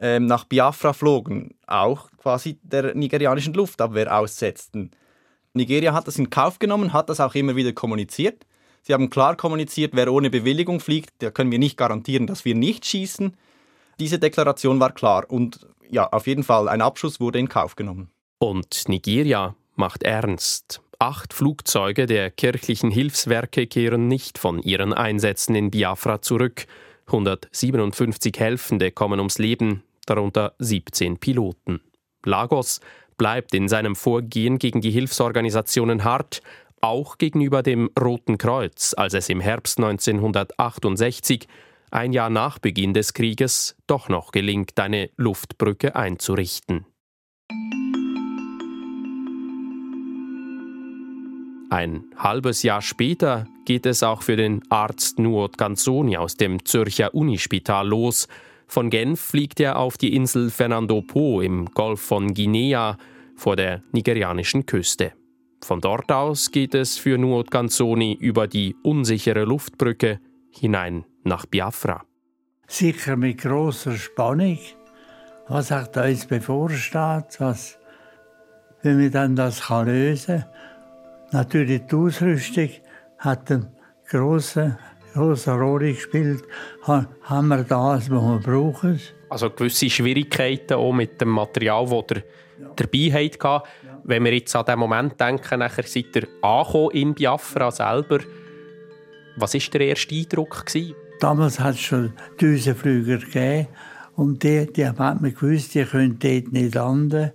ähm, 0.00 0.26
nach 0.26 0.44
Biafra 0.44 0.92
flogen, 0.92 1.54
auch 1.66 2.10
quasi 2.16 2.58
der 2.62 2.94
nigerianischen 2.94 3.54
Luftabwehr 3.54 4.16
aussetzten. 4.18 4.90
Nigeria 5.52 5.92
hat 5.92 6.06
das 6.06 6.18
in 6.18 6.30
Kauf 6.30 6.58
genommen, 6.58 6.92
hat 6.92 7.10
das 7.10 7.20
auch 7.20 7.34
immer 7.34 7.56
wieder 7.56 7.72
kommuniziert. 7.72 8.46
Sie 8.82 8.94
haben 8.94 9.10
klar 9.10 9.36
kommuniziert, 9.36 9.92
wer 9.94 10.12
ohne 10.12 10.30
Bewilligung 10.30 10.80
fliegt, 10.80 11.20
der 11.20 11.32
können 11.32 11.50
wir 11.50 11.58
nicht 11.58 11.76
garantieren, 11.76 12.26
dass 12.26 12.44
wir 12.44 12.54
nicht 12.54 12.86
schießen. 12.86 13.36
Diese 13.98 14.18
Deklaration 14.18 14.80
war 14.80 14.92
klar 14.92 15.26
und 15.28 15.66
ja, 15.90 16.08
auf 16.08 16.26
jeden 16.26 16.44
Fall 16.44 16.68
ein 16.68 16.80
Abschuss 16.80 17.20
wurde 17.20 17.38
in 17.38 17.48
Kauf 17.48 17.76
genommen. 17.76 18.10
Und 18.38 18.88
Nigeria 18.88 19.54
macht 19.74 20.02
ernst. 20.02 20.80
Acht 20.98 21.34
Flugzeuge 21.34 22.06
der 22.06 22.30
kirchlichen 22.30 22.90
Hilfswerke 22.90 23.66
kehren 23.66 24.08
nicht 24.08 24.38
von 24.38 24.62
ihren 24.62 24.92
Einsätzen 24.92 25.54
in 25.54 25.70
Biafra 25.70 26.22
zurück. 26.22 26.66
157 27.06 28.38
Helfende 28.38 28.92
kommen 28.92 29.18
ums 29.18 29.38
Leben, 29.38 29.82
darunter 30.10 30.54
17 30.58 31.18
Piloten. 31.18 31.80
Lagos 32.24 32.80
bleibt 33.16 33.54
in 33.54 33.68
seinem 33.68 33.96
Vorgehen 33.96 34.58
gegen 34.58 34.80
die 34.80 34.90
Hilfsorganisationen 34.90 36.04
hart, 36.04 36.42
auch 36.80 37.18
gegenüber 37.18 37.62
dem 37.62 37.90
Roten 37.98 38.38
Kreuz, 38.38 38.94
als 38.96 39.14
es 39.14 39.28
im 39.28 39.40
Herbst 39.40 39.78
1968, 39.78 41.46
ein 41.90 42.12
Jahr 42.12 42.30
nach 42.30 42.58
Beginn 42.58 42.94
des 42.94 43.14
Krieges, 43.14 43.76
doch 43.86 44.08
noch 44.08 44.32
gelingt, 44.32 44.78
eine 44.78 45.10
Luftbrücke 45.16 45.96
einzurichten. 45.96 46.86
Ein 51.70 52.04
halbes 52.16 52.64
Jahr 52.64 52.82
später 52.82 53.46
geht 53.64 53.86
es 53.86 54.02
auch 54.02 54.22
für 54.22 54.36
den 54.36 54.62
Arzt 54.70 55.20
Nuot 55.20 55.56
Ganzoni 55.56 56.16
aus 56.16 56.36
dem 56.36 56.64
Zürcher 56.64 57.14
Unispital 57.14 57.86
los, 57.86 58.26
von 58.70 58.88
Genf 58.88 59.20
fliegt 59.20 59.58
er 59.58 59.78
auf 59.78 59.98
die 59.98 60.14
Insel 60.14 60.48
Fernando 60.50 61.02
Po 61.02 61.40
im 61.40 61.66
Golf 61.66 62.00
von 62.00 62.32
Guinea 62.32 62.96
vor 63.36 63.56
der 63.56 63.82
nigerianischen 63.90 64.64
Küste. 64.64 65.12
Von 65.62 65.80
dort 65.80 66.10
aus 66.12 66.52
geht 66.52 66.74
es 66.74 66.96
für 66.96 67.18
Nuot 67.18 67.50
Ganzoni 67.50 68.16
über 68.18 68.46
die 68.46 68.76
unsichere 68.82 69.44
Luftbrücke 69.44 70.20
hinein 70.50 71.04
nach 71.24 71.46
Biafra. 71.46 72.04
Sicher 72.68 73.16
mit 73.16 73.38
großer 73.38 73.96
Spannung, 73.96 74.58
was 75.48 75.72
auch 75.72 75.88
da 75.88 76.06
jetzt 76.06 76.28
bevorsteht, 76.28 77.40
was, 77.40 77.76
wenn 78.82 78.98
wir 78.98 79.10
dann 79.10 79.34
das 79.34 79.62
kann 79.62 79.86
lösen 79.86 80.44
Natürlich 81.32 81.86
die 81.86 81.94
Ausrüstung 81.94 82.70
hat 83.18 83.50
einen 83.50 83.68
grossen 84.08 84.76
große 85.14 85.52
Rolle 85.52 85.92
gespielt. 85.92 86.44
Haben 86.82 87.48
wir 87.48 87.64
das, 87.64 88.10
was 88.10 88.22
wir 88.22 88.40
brauchen? 88.42 89.00
Also 89.28 89.50
gewisse 89.50 89.90
Schwierigkeiten 89.90 90.74
auch 90.74 90.92
mit 90.92 91.20
dem 91.20 91.28
Material, 91.28 91.84
das 91.84 92.16
ihr 92.16 92.22
ja. 92.60 92.70
dabei 92.74 93.12
hattet. 93.12 93.42
Ja. 93.42 93.62
Wenn 94.04 94.24
wir 94.24 94.34
jetzt 94.34 94.54
an 94.56 94.64
den 94.64 94.78
Moment 94.78 95.20
denken, 95.20 95.60
nachher 95.60 95.84
seid 95.84 96.16
ihr 96.16 96.26
angekommen 96.42 96.90
in 96.92 97.14
Biafra 97.14 97.70
selber. 97.70 98.20
Was 99.36 99.54
war 99.54 99.60
der 99.72 99.80
erste 99.82 100.14
Eindruck? 100.14 100.66
Gewesen? 100.66 100.94
Damals 101.20 101.60
hat 101.60 101.74
es 101.74 101.80
schon 101.80 102.12
Düsenflüger 102.40 103.18
gegeben. 103.18 103.68
Und 104.16 104.42
die, 104.42 104.66
die 104.72 104.86
haben 104.86 105.22
wir 105.22 105.32
gewusst, 105.32 105.74
die 105.74 105.84
können 105.84 106.18
dort 106.18 106.52
nicht 106.52 106.74
landen. 106.74 107.32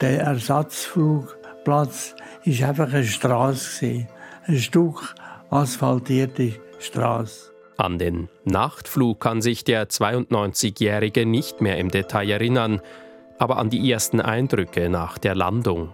Der 0.00 0.20
Ersatzflugplatz 0.20 2.14
war 2.44 2.68
einfach 2.68 2.92
eine 2.92 3.04
Straße. 3.04 4.06
Ein 4.46 4.58
Stück 4.58 5.14
asphaltierte 5.50 6.54
Straße. 6.84 7.50
An 7.76 7.98
den 7.98 8.28
Nachtflug 8.44 9.20
kann 9.20 9.42
sich 9.42 9.64
der 9.64 9.88
92-Jährige 9.88 11.26
nicht 11.26 11.60
mehr 11.60 11.78
im 11.78 11.90
Detail 11.90 12.30
erinnern, 12.30 12.80
aber 13.38 13.58
an 13.58 13.70
die 13.70 13.90
ersten 13.90 14.20
Eindrücke 14.20 14.88
nach 14.88 15.18
der 15.18 15.34
Landung. 15.34 15.92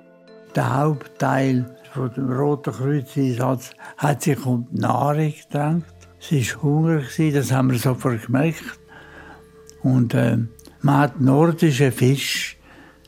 Der 0.54 0.76
Hauptteil 0.76 1.74
des 1.94 2.18
Roten 2.18 2.72
Kreuzeinsatz 2.72 3.70
hat 3.96 4.22
sich 4.22 4.44
um 4.44 4.66
die 4.70 4.80
Nahrung 4.80 5.32
gedrängt. 5.32 5.84
Sie 6.18 6.46
war 6.46 6.62
hungrig, 6.62 7.32
das 7.32 7.50
haben 7.50 7.70
wir 7.70 7.78
sofort 7.78 8.26
gemerkt. 8.26 8.62
Und 9.82 10.12
äh, 10.12 10.36
man 10.82 10.98
hat 10.98 11.20
nordischen 11.20 11.92
Fisch 11.92 12.58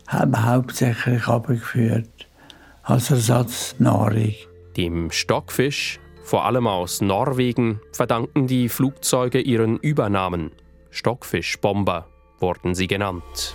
haben 0.06 0.44
hauptsächlich 0.44 1.26
abgeführt 1.26 2.28
als 2.82 3.10
Ersatznahrung. 3.10 4.34
Dem 4.76 5.10
Stockfisch 5.10 6.00
vor 6.22 6.44
allem 6.44 6.66
aus 6.66 7.00
Norwegen 7.00 7.80
verdanken 7.92 8.46
die 8.46 8.68
Flugzeuge 8.68 9.40
ihren 9.40 9.78
Übernamen. 9.78 10.52
Stockfischbomber 10.90 12.08
wurden 12.38 12.74
sie 12.74 12.86
genannt. 12.86 13.54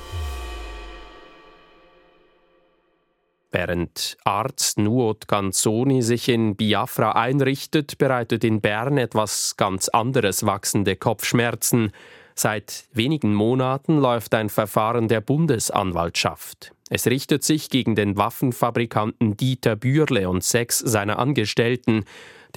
Während 3.52 4.18
Arzt 4.24 4.78
Nuot 4.78 5.28
Ganzoni 5.28 6.02
sich 6.02 6.30
in 6.30 6.56
Biafra 6.56 7.14
einrichtet, 7.14 7.98
bereitet 7.98 8.44
in 8.44 8.62
Bern 8.62 8.98
etwas 8.98 9.56
ganz 9.58 9.88
anderes 9.90 10.46
wachsende 10.46 10.96
Kopfschmerzen. 10.96 11.92
Seit 12.36 12.86
wenigen 12.94 13.34
Monaten 13.34 13.98
läuft 13.98 14.36
ein 14.36 14.50
Verfahren 14.50 15.08
der 15.08 15.22
Bundesanwaltschaft. 15.22 16.72
Es 16.90 17.08
richtet 17.08 17.44
sich 17.44 17.70
gegen 17.70 17.96
den 17.96 18.16
Waffenfabrikanten 18.16 19.38
Dieter 19.38 19.76
Bürle 19.76 20.30
und 20.30 20.44
sechs 20.44 20.78
seiner 20.78 21.18
Angestellten. 21.18 22.06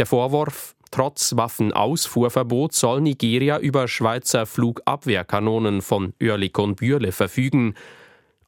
Der 0.00 0.07
Vorwurf, 0.07 0.76
trotz 0.90 1.37
Waffenausfuhrverbot 1.37 2.73
soll 2.73 3.02
Nigeria 3.02 3.59
über 3.59 3.87
Schweizer 3.87 4.47
Flugabwehrkanonen 4.47 5.83
von 5.83 6.14
Oerlikon 6.23 6.75
Bürle 6.75 7.12
verfügen. 7.12 7.75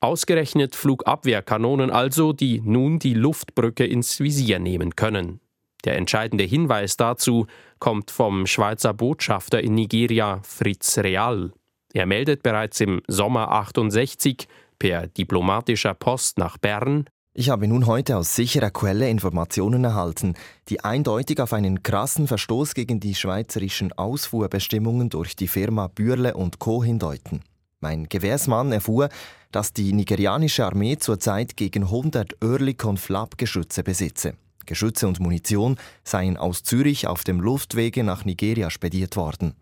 Ausgerechnet 0.00 0.74
Flugabwehrkanonen 0.74 1.90
also, 1.90 2.32
die 2.32 2.62
nun 2.64 2.98
die 2.98 3.12
Luftbrücke 3.12 3.84
ins 3.84 4.18
Visier 4.18 4.60
nehmen 4.60 4.96
können. 4.96 5.40
Der 5.84 5.98
entscheidende 5.98 6.44
Hinweis 6.44 6.96
dazu 6.96 7.46
kommt 7.78 8.10
vom 8.10 8.46
Schweizer 8.46 8.94
Botschafter 8.94 9.62
in 9.62 9.74
Nigeria 9.74 10.40
Fritz 10.44 10.96
Real. 10.96 11.52
Er 11.92 12.06
meldet 12.06 12.42
bereits 12.42 12.80
im 12.80 13.02
Sommer 13.08 13.50
68 13.50 14.48
per 14.78 15.06
diplomatischer 15.06 15.92
Post 15.92 16.38
nach 16.38 16.56
Bern. 16.56 17.10
Ich 17.34 17.48
habe 17.48 17.66
nun 17.66 17.86
heute 17.86 18.18
aus 18.18 18.36
sicherer 18.36 18.70
Quelle 18.70 19.08
Informationen 19.08 19.84
erhalten, 19.84 20.34
die 20.68 20.84
eindeutig 20.84 21.40
auf 21.40 21.54
einen 21.54 21.82
krassen 21.82 22.26
Verstoß 22.26 22.74
gegen 22.74 23.00
die 23.00 23.14
schweizerischen 23.14 23.90
Ausfuhrbestimmungen 23.94 25.08
durch 25.08 25.34
die 25.34 25.48
Firma 25.48 25.86
Bürle 25.86 26.34
und 26.34 26.58
Co. 26.58 26.84
hindeuten. 26.84 27.40
Mein 27.80 28.06
Gewährsmann 28.10 28.70
erfuhr, 28.70 29.08
dass 29.50 29.72
die 29.72 29.94
nigerianische 29.94 30.66
Armee 30.66 30.98
zurzeit 30.98 31.56
gegen 31.56 31.84
100 31.84 32.44
Oerlikon 32.44 32.98
Flap-Geschütze 32.98 33.82
besitze. 33.82 34.34
Geschütze 34.66 35.08
und 35.08 35.18
Munition 35.18 35.78
seien 36.04 36.36
aus 36.36 36.62
Zürich 36.62 37.06
auf 37.06 37.24
dem 37.24 37.40
Luftwege 37.40 38.04
nach 38.04 38.26
Nigeria 38.26 38.68
spediert 38.68 39.16
worden. 39.16 39.54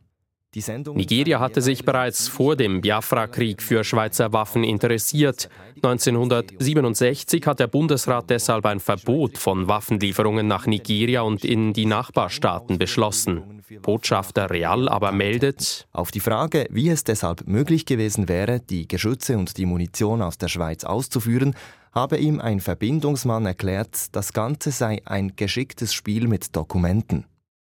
Nigeria 0.52 1.38
hatte 1.38 1.62
sich 1.62 1.84
bereits 1.84 2.26
vor 2.26 2.56
dem 2.56 2.80
Biafra-Krieg 2.80 3.62
für 3.62 3.84
Schweizer 3.84 4.32
Waffen 4.32 4.64
interessiert. 4.64 5.48
1967 5.76 7.46
hat 7.46 7.60
der 7.60 7.68
Bundesrat 7.68 8.30
deshalb 8.30 8.66
ein 8.66 8.80
Verbot 8.80 9.38
von 9.38 9.68
Waffenlieferungen 9.68 10.48
nach 10.48 10.66
Nigeria 10.66 11.20
und 11.20 11.44
in 11.44 11.72
die 11.72 11.86
Nachbarstaaten 11.86 12.78
beschlossen. 12.78 13.62
Botschafter 13.80 14.50
Real 14.50 14.88
aber 14.88 15.12
meldet, 15.12 15.86
auf 15.92 16.10
die 16.10 16.18
Frage, 16.18 16.66
wie 16.70 16.88
es 16.88 17.04
deshalb 17.04 17.46
möglich 17.46 17.86
gewesen 17.86 18.28
wäre, 18.28 18.58
die 18.58 18.88
Geschütze 18.88 19.38
und 19.38 19.56
die 19.56 19.66
Munition 19.66 20.20
aus 20.20 20.36
der 20.36 20.48
Schweiz 20.48 20.82
auszuführen, 20.82 21.54
habe 21.92 22.18
ihm 22.18 22.40
ein 22.40 22.58
Verbindungsmann 22.58 23.46
erklärt, 23.46 24.16
das 24.16 24.32
Ganze 24.32 24.72
sei 24.72 25.00
ein 25.04 25.34
geschicktes 25.36 25.94
Spiel 25.94 26.26
mit 26.26 26.56
Dokumenten. 26.56 27.29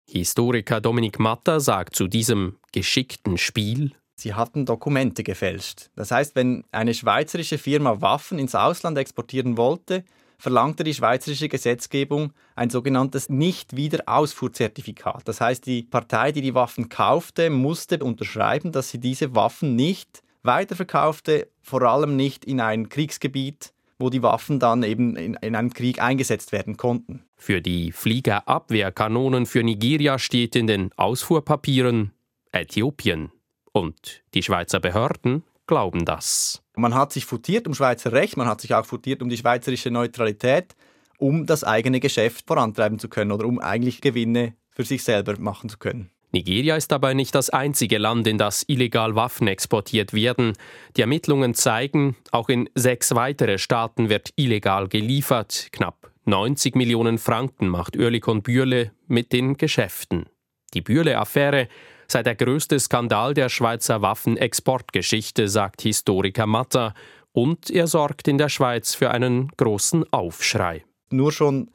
Historiker 0.08 0.80
Dominik 0.80 1.18
Matter 1.18 1.60
sagt 1.60 1.96
zu 1.96 2.06
diesem 2.06 2.58
geschickten 2.72 3.38
Spiel, 3.38 3.92
Sie 4.18 4.32
hatten 4.32 4.64
Dokumente 4.64 5.22
gefälscht. 5.22 5.90
Das 5.94 6.10
heißt, 6.10 6.36
wenn 6.36 6.64
eine 6.72 6.94
schweizerische 6.94 7.58
Firma 7.58 8.00
Waffen 8.00 8.38
ins 8.38 8.54
Ausland 8.54 8.96
exportieren 8.96 9.58
wollte, 9.58 10.04
verlangte 10.38 10.84
die 10.84 10.94
schweizerische 10.94 11.50
Gesetzgebung 11.50 12.32
ein 12.54 12.70
sogenanntes 12.70 13.28
Nicht-Wiederausfuhrzertifikat. 13.28 15.28
Das 15.28 15.42
heißt, 15.42 15.66
die 15.66 15.82
Partei, 15.82 16.32
die 16.32 16.40
die 16.40 16.54
Waffen 16.54 16.88
kaufte, 16.88 17.50
musste 17.50 17.98
unterschreiben, 17.98 18.72
dass 18.72 18.88
sie 18.88 19.00
diese 19.00 19.34
Waffen 19.34 19.76
nicht 19.76 20.22
weiterverkaufte, 20.42 21.50
vor 21.60 21.82
allem 21.82 22.16
nicht 22.16 22.46
in 22.46 22.60
ein 22.60 22.88
Kriegsgebiet, 22.88 23.74
wo 23.98 24.10
die 24.10 24.22
Waffen 24.22 24.58
dann 24.60 24.82
eben 24.82 25.16
in, 25.16 25.34
in 25.34 25.56
einem 25.56 25.72
Krieg 25.72 26.00
eingesetzt 26.00 26.52
werden 26.52 26.76
konnten. 26.76 27.24
Für 27.36 27.60
die 27.60 27.92
Fliegerabwehrkanonen 27.92 29.46
für 29.46 29.62
Nigeria 29.62 30.18
steht 30.18 30.56
in 30.56 30.66
den 30.66 30.90
Ausfuhrpapieren 30.96 32.12
Äthiopien. 32.52 33.30
Und 33.72 34.22
die 34.34 34.42
Schweizer 34.42 34.80
Behörden 34.80 35.44
glauben 35.66 36.04
das. 36.04 36.62
Man 36.76 36.94
hat 36.94 37.12
sich 37.12 37.26
futiert 37.26 37.66
um 37.66 37.74
Schweizer 37.74 38.12
Recht, 38.12 38.36
man 38.36 38.46
hat 38.46 38.60
sich 38.60 38.74
auch 38.74 38.86
futiert 38.86 39.22
um 39.22 39.28
die 39.28 39.36
schweizerische 39.36 39.90
Neutralität, 39.90 40.76
um 41.18 41.46
das 41.46 41.64
eigene 41.64 42.00
Geschäft 42.00 42.46
vorantreiben 42.46 42.98
zu 42.98 43.08
können 43.08 43.32
oder 43.32 43.46
um 43.46 43.58
eigentlich 43.58 44.00
Gewinne 44.00 44.54
für 44.70 44.84
sich 44.84 45.02
selber 45.02 45.38
machen 45.38 45.68
zu 45.68 45.78
können. 45.78 46.10
Nigeria 46.36 46.76
ist 46.76 46.92
dabei 46.92 47.14
nicht 47.14 47.34
das 47.34 47.48
einzige 47.48 47.96
Land, 47.96 48.26
in 48.26 48.36
das 48.36 48.62
illegal 48.68 49.14
Waffen 49.14 49.48
exportiert 49.48 50.12
werden. 50.12 50.52
Die 50.94 51.00
Ermittlungen 51.00 51.54
zeigen, 51.54 52.14
auch 52.30 52.50
in 52.50 52.68
sechs 52.74 53.14
weitere 53.14 53.56
Staaten 53.56 54.10
wird 54.10 54.34
illegal 54.36 54.86
geliefert. 54.88 55.68
Knapp 55.72 56.10
90 56.26 56.74
Millionen 56.74 57.16
Franken 57.16 57.68
macht 57.68 57.96
Oerlikon 57.96 58.42
Bürle 58.42 58.92
mit 59.06 59.32
den 59.32 59.56
Geschäften. 59.56 60.26
Die 60.74 60.82
Bürle-Affäre 60.82 61.68
sei 62.06 62.22
der 62.22 62.34
größte 62.34 62.78
Skandal 62.80 63.32
der 63.32 63.48
Schweizer 63.48 64.02
Waffenexportgeschichte, 64.02 65.48
sagt 65.48 65.80
Historiker 65.80 66.46
Matter, 66.46 66.92
und 67.32 67.70
er 67.70 67.86
sorgt 67.86 68.28
in 68.28 68.36
der 68.36 68.50
Schweiz 68.50 68.94
für 68.94 69.10
einen 69.10 69.50
großen 69.56 70.12
Aufschrei. 70.12 70.84
Nur 71.10 71.32
schon 71.32 71.70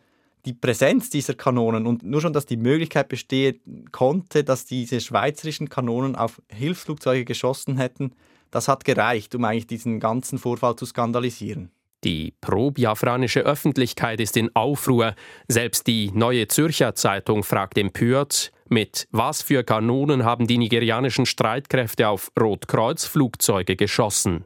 die 0.45 0.53
Präsenz 0.53 1.09
dieser 1.09 1.33
Kanonen 1.33 1.85
und 1.85 2.03
nur 2.03 2.21
schon, 2.21 2.33
dass 2.33 2.45
die 2.45 2.57
Möglichkeit 2.57 3.09
bestehen 3.09 3.89
konnte, 3.91 4.43
dass 4.43 4.65
diese 4.65 5.01
schweizerischen 5.01 5.69
Kanonen 5.69 6.15
auf 6.15 6.41
Hilfsflugzeuge 6.49 7.25
geschossen 7.25 7.77
hätten, 7.77 8.13
das 8.49 8.67
hat 8.67 8.83
gereicht, 8.83 9.33
um 9.35 9.45
eigentlich 9.45 9.67
diesen 9.67 9.99
ganzen 9.99 10.37
Vorfall 10.37 10.75
zu 10.75 10.85
skandalisieren. 10.85 11.71
Die 12.03 12.33
pro-biafranische 12.41 13.41
Öffentlichkeit 13.41 14.19
ist 14.19 14.35
in 14.35 14.49
Aufruhr. 14.55 15.13
Selbst 15.47 15.85
die 15.85 16.11
Neue 16.11 16.47
Zürcher 16.47 16.95
Zeitung 16.95 17.43
fragt 17.43 17.77
empört, 17.77 18.51
mit 18.67 19.07
was 19.11 19.43
für 19.43 19.63
Kanonen 19.63 20.25
haben 20.25 20.47
die 20.47 20.57
nigerianischen 20.57 21.27
Streitkräfte 21.27 22.07
auf 22.07 22.31
Rotkreuz-Flugzeuge 22.39 23.75
geschossen. 23.75 24.45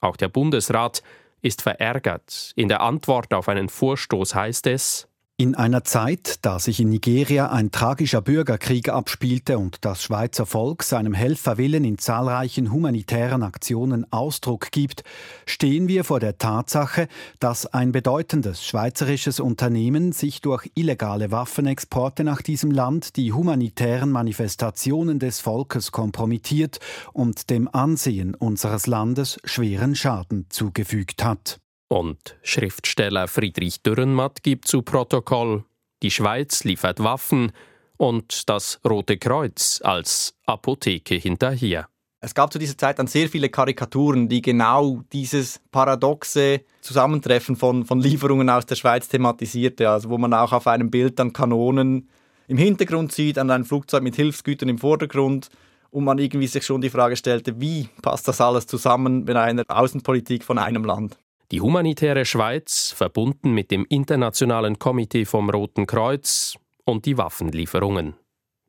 Auch 0.00 0.16
der 0.16 0.28
Bundesrat 0.28 1.02
ist 1.42 1.62
verärgert. 1.62 2.52
In 2.56 2.68
der 2.68 2.80
Antwort 2.80 3.34
auf 3.34 3.48
einen 3.48 3.68
Vorstoß 3.68 4.34
heißt 4.34 4.66
es, 4.68 5.07
in 5.40 5.54
einer 5.54 5.84
Zeit, 5.84 6.44
da 6.44 6.58
sich 6.58 6.80
in 6.80 6.88
Nigeria 6.88 7.52
ein 7.52 7.70
tragischer 7.70 8.20
Bürgerkrieg 8.20 8.88
abspielte 8.88 9.56
und 9.56 9.84
das 9.84 10.02
Schweizer 10.02 10.46
Volk 10.46 10.82
seinem 10.82 11.14
Helferwillen 11.14 11.84
in 11.84 11.96
zahlreichen 11.96 12.72
humanitären 12.72 13.44
Aktionen 13.44 14.04
Ausdruck 14.12 14.72
gibt, 14.72 15.04
stehen 15.46 15.86
wir 15.86 16.02
vor 16.02 16.18
der 16.18 16.38
Tatsache, 16.38 17.06
dass 17.38 17.66
ein 17.66 17.92
bedeutendes 17.92 18.66
schweizerisches 18.66 19.38
Unternehmen 19.38 20.10
sich 20.10 20.40
durch 20.40 20.72
illegale 20.74 21.30
Waffenexporte 21.30 22.24
nach 22.24 22.42
diesem 22.42 22.72
Land 22.72 23.14
die 23.14 23.32
humanitären 23.32 24.10
Manifestationen 24.10 25.20
des 25.20 25.38
Volkes 25.38 25.92
kompromittiert 25.92 26.80
und 27.12 27.48
dem 27.48 27.72
Ansehen 27.72 28.34
unseres 28.34 28.88
Landes 28.88 29.38
schweren 29.44 29.94
Schaden 29.94 30.46
zugefügt 30.48 31.22
hat. 31.22 31.60
Und 31.88 32.36
Schriftsteller 32.42 33.28
Friedrich 33.28 33.82
Dürrenmatt 33.82 34.42
gibt 34.42 34.68
zu 34.68 34.82
Protokoll, 34.82 35.64
die 36.02 36.10
Schweiz 36.10 36.64
liefert 36.64 37.02
Waffen 37.02 37.52
und 37.96 38.48
das 38.48 38.78
Rote 38.88 39.16
Kreuz 39.16 39.80
als 39.82 40.34
Apotheke 40.46 41.14
hinterher. 41.14 41.88
Es 42.20 42.34
gab 42.34 42.52
zu 42.52 42.58
dieser 42.58 42.76
Zeit 42.76 42.98
dann 42.98 43.06
sehr 43.06 43.28
viele 43.28 43.48
Karikaturen, 43.48 44.28
die 44.28 44.42
genau 44.42 45.02
dieses 45.12 45.60
paradoxe 45.70 46.62
Zusammentreffen 46.80 47.56
von, 47.56 47.84
von 47.84 48.00
Lieferungen 48.00 48.50
aus 48.50 48.66
der 48.66 48.74
Schweiz 48.74 49.08
thematisierte, 49.08 49.88
also 49.88 50.10
wo 50.10 50.18
man 50.18 50.34
auch 50.34 50.52
auf 50.52 50.66
einem 50.66 50.90
Bild 50.90 51.18
dann 51.18 51.32
Kanonen 51.32 52.08
im 52.48 52.58
Hintergrund 52.58 53.12
sieht, 53.12 53.38
an 53.38 53.50
einem 53.50 53.64
Flugzeug 53.64 54.02
mit 54.02 54.16
Hilfsgütern 54.16 54.68
im 54.68 54.78
Vordergrund 54.78 55.48
und 55.90 56.04
man 56.04 56.18
irgendwie 56.18 56.48
sich 56.48 56.66
schon 56.66 56.80
die 56.80 56.90
Frage 56.90 57.16
stellte, 57.16 57.60
wie 57.60 57.88
passt 58.02 58.26
das 58.26 58.40
alles 58.40 58.66
zusammen 58.66 59.24
mit 59.24 59.36
einer 59.36 59.62
Außenpolitik 59.68 60.44
von 60.44 60.58
einem 60.58 60.84
Land? 60.84 61.18
Die 61.50 61.62
humanitäre 61.62 62.26
Schweiz, 62.26 62.92
verbunden 62.94 63.52
mit 63.52 63.70
dem 63.70 63.86
Internationalen 63.88 64.78
Komitee 64.78 65.24
vom 65.24 65.48
Roten 65.48 65.86
Kreuz 65.86 66.58
und 66.84 67.06
die 67.06 67.16
Waffenlieferungen. 67.16 68.16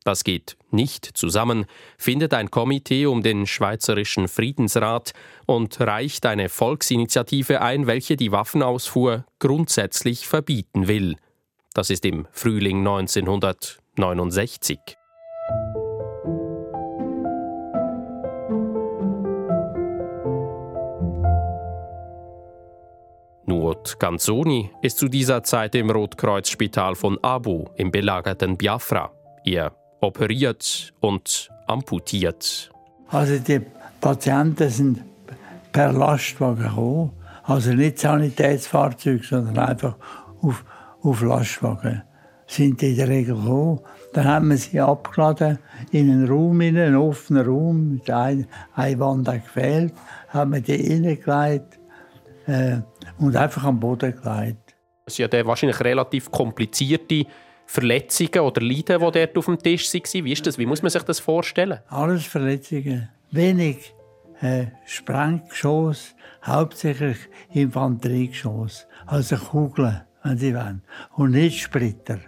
Das 0.06 0.24
geht 0.24 0.56
nicht 0.72 1.06
zusammen, 1.06 1.66
findet 1.98 2.34
ein 2.34 2.50
Komitee 2.50 3.06
um 3.06 3.22
den 3.22 3.46
Schweizerischen 3.46 4.30
Friedensrat 4.30 5.12
und 5.46 5.82
reicht 5.82 6.26
eine 6.26 6.48
Volksinitiative 6.48 7.60
ein, 7.62 7.86
welche 7.86 8.16
die 8.16 8.32
Waffenausfuhr 8.32 9.26
grundsätzlich 9.40 10.26
verbieten 10.26 10.88
will. 10.88 11.18
Das 11.74 11.90
ist 11.90 12.06
im 12.06 12.30
Frühling 12.32 12.78
1969. 12.80 14.99
Nurt 23.80 23.98
Ganzoni 23.98 24.70
ist 24.82 24.98
zu 24.98 25.08
dieser 25.08 25.42
Zeit 25.44 25.74
im 25.74 25.90
Rotkreuzspital 25.90 26.96
von 26.96 27.18
Abu 27.22 27.66
im 27.78 27.92
belagerten 27.92 28.58
Biafra. 28.58 29.10
Er 29.46 29.72
operiert 30.02 30.94
und 31.00 31.50
amputiert. 31.66 32.72
Also 33.08 33.40
die 33.40 33.62
Patienten 34.02 34.70
sind 34.70 35.02
per 35.72 35.94
Lastwagen 35.94 36.64
gekommen. 36.64 37.12
Also 37.44 37.72
nicht 37.72 38.00
Sanitätsfahrzeug, 38.00 39.24
sondern 39.24 39.58
einfach 39.58 39.96
auf, 40.42 40.66
auf 41.02 41.22
Lastwagen. 41.22 42.04
sind 42.48 42.82
die 42.82 42.90
in 42.90 42.98
der 42.98 43.08
Regel 43.08 43.36
gekommen. 43.36 43.80
Dann 44.12 44.26
haben 44.26 44.50
wir 44.50 44.58
sie 44.58 44.82
abgeladen 44.82 45.58
in 45.92 46.12
einen 46.12 46.28
Raum, 46.28 46.60
in 46.60 46.78
einen 46.78 46.98
offenen 46.98 47.46
Raum, 47.46 48.02
ein, 48.12 48.46
eine 48.76 49.00
Wand 49.00 49.32
gefehlt, 49.32 49.94
haben 50.28 50.52
wir 50.52 50.60
die 50.60 50.76
reingelegt 50.76 51.80
äh, 52.50 52.82
und 53.20 53.36
einfach 53.36 53.64
am 53.64 53.80
Boden 53.80 54.12
gelegt. 54.12 54.76
Es 55.06 55.16
sind 55.16 55.34
ja 55.34 55.46
wahrscheinlich 55.46 55.80
relativ 55.80 56.32
komplizierte 56.32 57.26
Verletzungen 57.66 58.40
oder 58.40 58.62
Leiden, 58.62 59.00
die 59.00 59.12
dort 59.12 59.38
auf 59.38 59.46
dem 59.46 59.60
Tisch 59.60 59.94
waren. 59.94 60.26
Wie 60.26 60.32
ist 60.32 60.48
das? 60.48 60.58
Wie 60.58 60.66
muss 60.66 60.82
man 60.82 60.90
sich 60.90 61.04
das 61.04 61.20
vorstellen? 61.20 61.80
Alles 61.88 62.26
Verletzungen. 62.26 63.10
Wenig 63.32 63.94
äh, 64.42 64.68
Sprenggeschoss, 64.86 66.16
hauptsächlich 66.44 67.18
Infanteriegeschoss. 67.54 68.88
Also 69.06 69.36
Kugeln, 69.36 70.02
wenn 70.24 70.38
Sie 70.38 70.56
wollen. 70.56 70.84
Und 71.16 71.32
nicht 71.32 71.62
Splitter. 71.62 72.20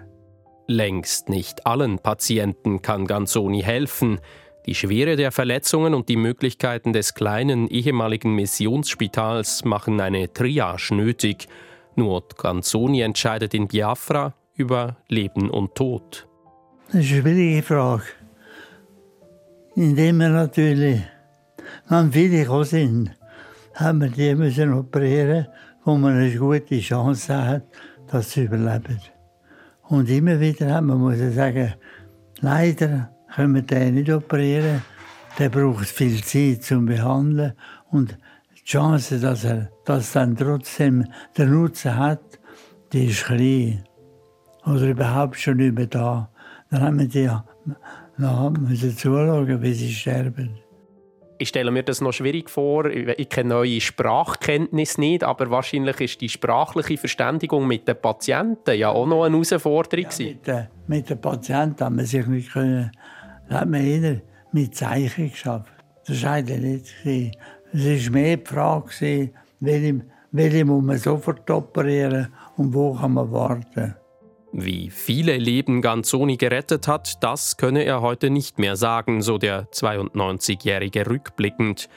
Längst 0.67 1.29
nicht 1.29 1.65
allen 1.65 1.99
Patienten 1.99 2.81
kann 2.81 3.05
Ganzoni 3.05 3.61
helfen. 3.61 4.19
Die 4.67 4.75
Schwere 4.75 5.15
der 5.15 5.31
Verletzungen 5.31 5.95
und 5.95 6.07
die 6.07 6.17
Möglichkeiten 6.17 6.93
des 6.93 7.15
kleinen 7.15 7.67
ehemaligen 7.67 8.35
Missionsspitals 8.35 9.65
machen 9.65 9.99
eine 9.99 10.31
Triage 10.31 10.93
nötig. 10.93 11.47
Nur 11.95 12.23
Ganzoni 12.37 13.01
entscheidet 13.01 13.55
in 13.55 13.67
Biafra 13.67 14.35
über 14.55 14.97
Leben 15.07 15.49
und 15.49 15.73
Tod. 15.73 16.27
Das 16.91 17.05
ist 17.05 17.11
eine 17.11 17.21
schwierige 17.21 17.63
Frage. 17.63 18.03
Indem 19.75 20.17
wir 20.17 20.29
natürlich, 20.29 21.01
wenn 21.89 22.11
viele 22.11 22.41
gekommen 22.41 22.65
sind, 22.65 23.11
haben 23.73 24.01
wir 24.01 24.09
die 24.09 24.35
müssen 24.35 24.73
operieren, 24.73 25.47
wo 25.83 25.95
man 25.95 26.17
eine 26.17 26.35
gute 26.35 26.79
Chance 26.79 27.35
hat, 27.35 27.63
dass 28.11 28.31
sie 28.31 28.43
überleben. 28.43 28.99
Und 29.83 30.09
immer 30.09 30.39
wieder 30.39 30.75
haben 30.75 30.87
wir 30.87 30.95
muss 30.95 31.17
sagen, 31.33 31.73
leider 32.41 33.09
können 33.35 33.55
wir 33.55 33.61
den 33.61 33.95
nicht 33.95 34.11
operieren. 34.11 34.81
Der 35.39 35.49
braucht 35.49 35.87
viel 35.87 36.23
Zeit 36.23 36.63
zum 36.63 36.85
Behandeln 36.85 37.53
und 37.89 38.17
die 38.57 38.63
Chance, 38.63 39.19
dass 39.19 39.43
er 39.43 39.71
das 39.85 40.11
dann 40.11 40.35
trotzdem 40.35 41.05
den 41.37 41.51
Nutzen 41.51 41.97
hat, 41.97 42.39
die 42.91 43.05
ist 43.05 43.25
klein. 43.25 43.83
Oder 44.65 44.89
überhaupt 44.89 45.39
schon 45.39 45.59
über 45.59 45.85
da. 45.85 46.29
Dann 46.69 46.81
haben 46.81 46.99
wir 46.99 47.07
die 47.07 47.29
noch 48.17 48.51
müssen 48.51 48.95
zuschauen, 48.95 49.61
wie 49.61 49.73
sie 49.73 49.91
sterben. 49.91 50.57
Ich 51.39 51.49
stelle 51.49 51.71
mir 51.71 51.81
das 51.81 52.01
noch 52.01 52.11
schwierig 52.11 52.51
vor. 52.51 52.85
Ich 52.85 53.29
kenne 53.29 53.49
neue 53.49 53.81
Sprachkenntnis 53.81 54.99
nicht, 54.99 55.23
aber 55.23 55.49
wahrscheinlich 55.49 55.99
ist 55.99 56.21
die 56.21 56.29
sprachliche 56.29 56.97
Verständigung 56.97 57.67
mit 57.67 57.87
den 57.87 57.99
Patienten 57.99 58.77
ja 58.77 58.89
auch 58.89 59.07
noch 59.07 59.23
eine 59.23 59.37
Herausforderung. 59.37 60.05
Ja, 60.19 60.25
mit, 60.27 60.45
den, 60.45 60.67
mit 60.85 61.09
den 61.09 61.19
Patienten 61.19 61.83
haben 61.83 61.97
wir 61.97 62.05
sich 62.05 62.27
nicht 62.27 62.51
können. 62.51 62.91
Da 63.51 63.59
hat 63.59 63.69
man 63.69 63.85
jeder 63.85 64.21
mit 64.53 64.73
Zeichen 64.73 65.29
geschafft. 65.29 65.73
Das 66.07 66.23
war 66.23 66.41
nicht. 66.41 66.85
Es 67.73 68.05
war 68.05 68.11
mehr 68.13 68.37
die 68.37 68.45
Frage, 68.45 69.29
welche, 69.59 70.01
welche 70.31 70.63
muss 70.63 70.81
man 70.81 70.97
sofort 70.97 71.51
operieren 71.51 72.29
und 72.55 72.73
wo 72.73 72.93
kann 72.93 73.13
man 73.13 73.29
warten. 73.29 73.95
Wie 74.53 74.89
viele 74.89 75.37
Leben 75.37 75.81
Ganzoni 75.81 76.37
gerettet 76.37 76.87
hat, 76.87 77.21
das 77.21 77.57
könne 77.57 77.83
er 77.83 78.01
heute 78.01 78.29
nicht 78.29 78.57
mehr 78.57 78.77
sagen, 78.77 79.21
so 79.21 79.37
der 79.37 79.69
92-Jährige 79.71 81.09
rückblickend. 81.09 81.89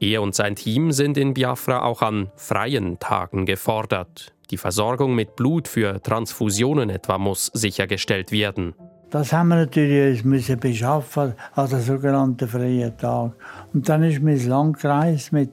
Er 0.00 0.20
und 0.20 0.34
sein 0.34 0.56
Team 0.56 0.92
sind 0.92 1.16
in 1.16 1.32
Biafra 1.32 1.84
auch 1.84 2.02
an 2.02 2.30
freien 2.36 2.98
Tagen 2.98 3.46
gefordert. 3.46 4.34
Die 4.50 4.58
Versorgung 4.58 5.14
mit 5.14 5.36
Blut 5.36 5.68
für 5.68 6.02
Transfusionen 6.02 6.90
etwa 6.90 7.16
muss 7.16 7.46
sichergestellt 7.54 8.30
werden. 8.30 8.74
Das 9.10 9.32
haben 9.32 9.48
wir 9.48 9.56
natürlich 9.56 10.24
müssen 10.24 10.60
beschaffen 10.60 11.34
an 11.54 11.68
den 11.68 11.80
sogenannten 11.80 12.46
freien 12.46 12.96
Tag. 12.98 13.32
Und 13.72 13.88
dann 13.88 14.02
ist 14.02 14.20
man 14.20 14.34
ins 14.34 14.46
Land 14.46 14.80
gereist 14.80 15.32
mit, 15.32 15.50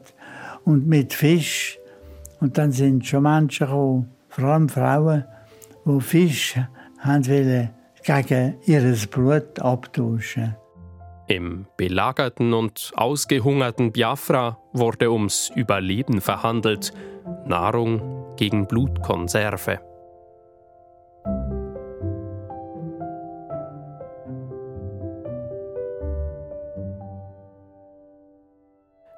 und 0.65 0.87
mit 0.87 1.13
Fisch. 1.13 1.79
Und 2.41 2.57
dann 2.57 2.71
sind 2.71 3.05
schon 3.05 3.23
Menschen 3.23 3.67
gekommen, 3.67 4.11
vor 4.27 4.45
allem 4.45 4.67
Frauen, 4.67 5.23
wo 5.85 5.99
Fisch 5.99 6.55
wollen 7.03 7.69
gegen 8.03 8.55
ihr 8.65 8.95
Blut 9.09 9.59
abtauschen. 9.59 10.55
Im 11.27 11.65
belagerten 11.77 12.53
und 12.53 12.91
ausgehungerten 12.95 13.91
Biafra 13.91 14.59
wurde 14.73 15.11
ums 15.11 15.51
Überleben 15.55 16.21
verhandelt, 16.21 16.93
Nahrung 17.47 18.35
gegen 18.35 18.67
Blutkonserve. 18.67 19.79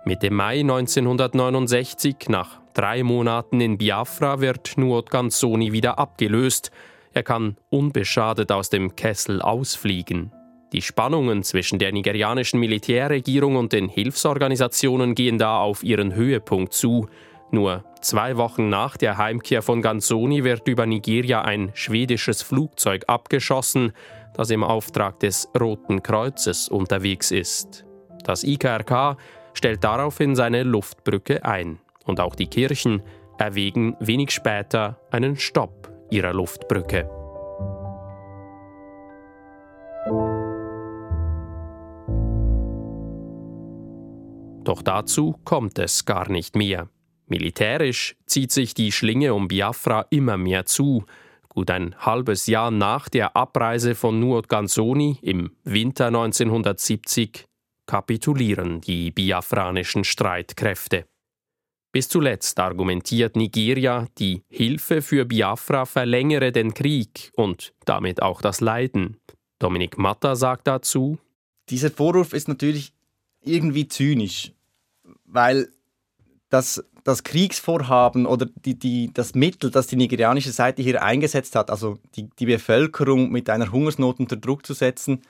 Mit 0.08 0.24
dem 0.24 0.36
Mai 0.36 0.62
1969, 0.62 2.30
nach 2.30 2.62
drei 2.74 3.04
Monaten 3.04 3.60
in 3.60 3.78
Biafra, 3.78 4.40
wird 4.40 4.78
Nuot 4.78 5.10
Ganzoni 5.10 5.74
wieder 5.74 6.00
abgelöst. 6.00 6.72
Er 7.12 7.24
kann 7.24 7.58
unbeschadet 7.70 8.50
aus 8.54 8.70
dem 8.70 8.96
Kessel 8.96 9.42
ausfliegen. 9.42 10.32
Die 10.72 10.82
Spannungen 10.82 11.44
zwischen 11.44 11.78
der 11.78 11.92
nigerianischen 11.92 12.58
Militärregierung 12.58 13.58
und 13.58 13.74
den 13.74 13.90
Hilfsorganisationen 13.90 15.14
gehen 15.14 15.40
da 15.40 15.60
auf 15.60 15.84
ihren 15.84 16.16
Höhepunkt 16.16 16.72
zu. 16.72 17.10
Nur 17.52 17.84
zwei 18.00 18.38
Wochen 18.38 18.70
nach 18.70 18.96
der 18.96 19.18
Heimkehr 19.18 19.62
von 19.62 19.82
Ganzoni 19.82 20.46
wird 20.46 20.70
über 20.70 20.86
Nigeria 20.86 21.42
ein 21.42 21.72
schwedisches 21.74 22.42
Flugzeug 22.42 23.04
abgeschossen, 23.08 23.92
das 24.36 24.52
im 24.52 24.64
Auftrag 24.64 25.20
des 25.20 25.50
Roten 25.60 26.02
Kreuzes 26.02 26.70
unterwegs 26.70 27.32
ist. 27.32 27.84
Das 28.24 28.44
IKRK 28.44 29.18
stellt 29.58 29.84
daraufhin 29.84 30.36
seine 30.36 30.62
Luftbrücke 30.62 31.44
ein. 31.44 31.80
Und 32.06 32.20
auch 32.20 32.36
die 32.36 32.48
Kirchen 32.48 33.02
erwägen 33.40 33.96
wenig 34.00 34.32
später 34.32 35.02
einen 35.12 35.36
Stopp 35.36 35.92
ihrer 36.12 36.32
Luftbrücke. 36.32 37.10
Doch 44.64 44.82
dazu 44.84 45.40
kommt 45.44 45.80
es 45.80 46.06
gar 46.06 46.30
nicht 46.30 46.56
mehr. 46.56 46.90
Militärisch 47.26 48.16
zieht 48.26 48.52
sich 48.52 48.74
die 48.74 48.92
Schlinge 48.92 49.34
um 49.34 49.48
Biafra 49.48 50.06
immer 50.12 50.38
mehr 50.38 50.66
zu. 50.66 51.06
Gut 51.50 51.72
ein 51.72 51.96
halbes 51.98 52.46
Jahr 52.46 52.70
nach 52.70 53.10
der 53.10 53.36
Abreise 53.36 53.96
von 53.96 54.20
Nuot 54.20 54.50
Ganzoni 54.50 55.18
im 55.22 55.52
Winter 55.64 56.08
1970 56.08 57.48
kapitulieren 57.88 58.82
die 58.82 59.12
biafranischen 59.12 60.04
Streitkräfte. 60.04 61.06
Bis 61.92 62.10
zuletzt 62.10 62.60
argumentiert 62.60 63.36
Nigeria, 63.36 64.08
die 64.20 64.44
Hilfe 64.50 65.02
für 65.02 65.26
Biafra 65.26 65.86
verlängere 65.86 66.52
den 66.52 66.74
Krieg 66.74 67.32
und 67.36 67.74
damit 67.86 68.22
auch 68.22 68.42
das 68.42 68.62
Leiden. 68.62 69.18
Dominik 69.58 69.98
Matta 69.98 70.36
sagt 70.36 70.68
dazu, 70.68 71.18
dieser 71.70 71.90
Vorwurf 71.90 72.34
ist 72.34 72.48
natürlich 72.48 72.94
irgendwie 73.42 73.88
zynisch, 73.88 74.52
weil 75.26 75.70
das, 76.50 76.84
das 77.04 77.24
Kriegsvorhaben 77.24 78.26
oder 78.26 78.46
die, 78.46 78.78
die, 78.78 79.12
das 79.14 79.34
Mittel, 79.34 79.72
das 79.72 79.88
die 79.88 79.96
nigerianische 79.96 80.52
Seite 80.52 80.82
hier 80.82 81.02
eingesetzt 81.02 81.56
hat, 81.56 81.72
also 81.72 81.98
die, 82.16 82.30
die 82.38 82.46
Bevölkerung 82.46 83.32
mit 83.32 83.50
einer 83.50 83.72
Hungersnot 83.72 84.20
unter 84.20 84.36
Druck 84.36 84.66
zu 84.66 84.74
setzen, 84.74 85.22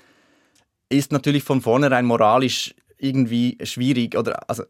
ist 0.90 1.12
natürlich 1.12 1.44
von 1.44 1.62
vornherein 1.62 2.06
moralisch 2.06 2.74
irgendwie 2.98 3.58
schwierig 3.64 4.18
oder 4.18 4.50
also 4.50 4.64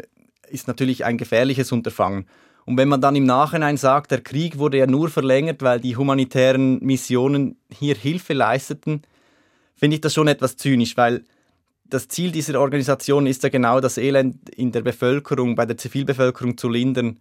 ist 0.49 0.67
natürlich 0.67 1.05
ein 1.05 1.17
gefährliches 1.17 1.71
Unterfangen. 1.71 2.25
Und 2.65 2.77
wenn 2.77 2.89
man 2.89 2.99
dann 2.99 3.15
im 3.15 3.25
Nachhinein 3.25 3.77
sagt, 3.77 4.11
der 4.11 4.21
Krieg 4.21 4.57
wurde 4.57 4.77
ja 4.77 4.87
nur 4.87 5.09
verlängert, 5.09 5.61
weil 5.61 5.79
die 5.79 5.95
humanitären 5.95 6.79
Missionen 6.79 7.57
hier 7.71 7.95
Hilfe 7.95 8.33
leisteten, 8.33 9.03
finde 9.75 9.95
ich 9.95 10.01
das 10.01 10.13
schon 10.13 10.27
etwas 10.27 10.57
zynisch, 10.57 10.97
weil 10.97 11.23
das 11.85 12.09
Ziel 12.09 12.31
dieser 12.31 12.59
Organisation 12.59 13.25
ist 13.25 13.43
ja 13.43 13.49
genau 13.49 13.79
das 13.79 13.97
Elend 13.97 14.49
in 14.49 14.73
der 14.73 14.81
Bevölkerung, 14.81 15.55
bei 15.55 15.65
der 15.65 15.77
Zivilbevölkerung 15.77 16.57
zu 16.57 16.67
lindern. 16.67 17.19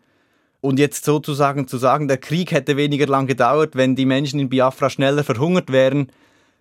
Und 0.60 0.80
jetzt 0.80 1.04
sozusagen 1.04 1.68
zu 1.68 1.76
sagen, 1.76 2.08
der 2.08 2.18
Krieg 2.18 2.50
hätte 2.50 2.76
weniger 2.76 3.06
lang 3.06 3.28
gedauert, 3.28 3.76
wenn 3.76 3.94
die 3.94 4.06
Menschen 4.06 4.40
in 4.40 4.48
Biafra 4.48 4.90
schneller 4.90 5.22
verhungert 5.22 5.70
wären, 5.70 6.10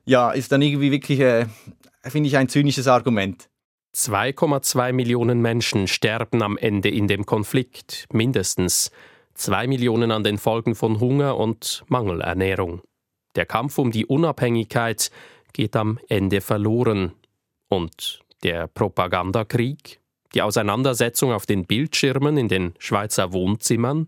ja, 0.05 0.31
ist 0.31 0.51
dann 0.51 0.61
irgendwie 0.61 0.91
wirklich 0.91 1.21
äh, 1.21 1.47
finde 2.11 2.27
ich 2.27 2.37
ein 2.37 2.49
zynisches 2.49 2.87
Argument. 2.87 3.49
2,2 3.95 4.91
Millionen 4.91 5.41
Menschen 5.41 5.87
sterben 5.87 6.41
am 6.41 6.57
Ende 6.57 6.89
in 6.89 7.07
dem 7.07 7.25
Konflikt, 7.25 8.07
mindestens. 8.11 8.91
Zwei 9.33 9.67
Millionen 9.67 10.11
an 10.11 10.23
den 10.23 10.37
Folgen 10.37 10.75
von 10.75 10.99
Hunger 10.99 11.37
und 11.37 11.83
Mangelernährung. 11.87 12.81
Der 13.35 13.45
Kampf 13.45 13.77
um 13.77 13.91
die 13.91 14.05
Unabhängigkeit 14.05 15.11
geht 15.53 15.75
am 15.75 15.99
Ende 16.09 16.41
verloren. 16.41 17.13
Und 17.69 18.19
der 18.43 18.67
Propagandakrieg? 18.67 19.99
Die 20.33 20.41
Auseinandersetzung 20.41 21.31
auf 21.31 21.45
den 21.45 21.65
Bildschirmen 21.65 22.37
in 22.37 22.49
den 22.49 22.73
Schweizer 22.77 23.31
Wohnzimmern? 23.31 24.07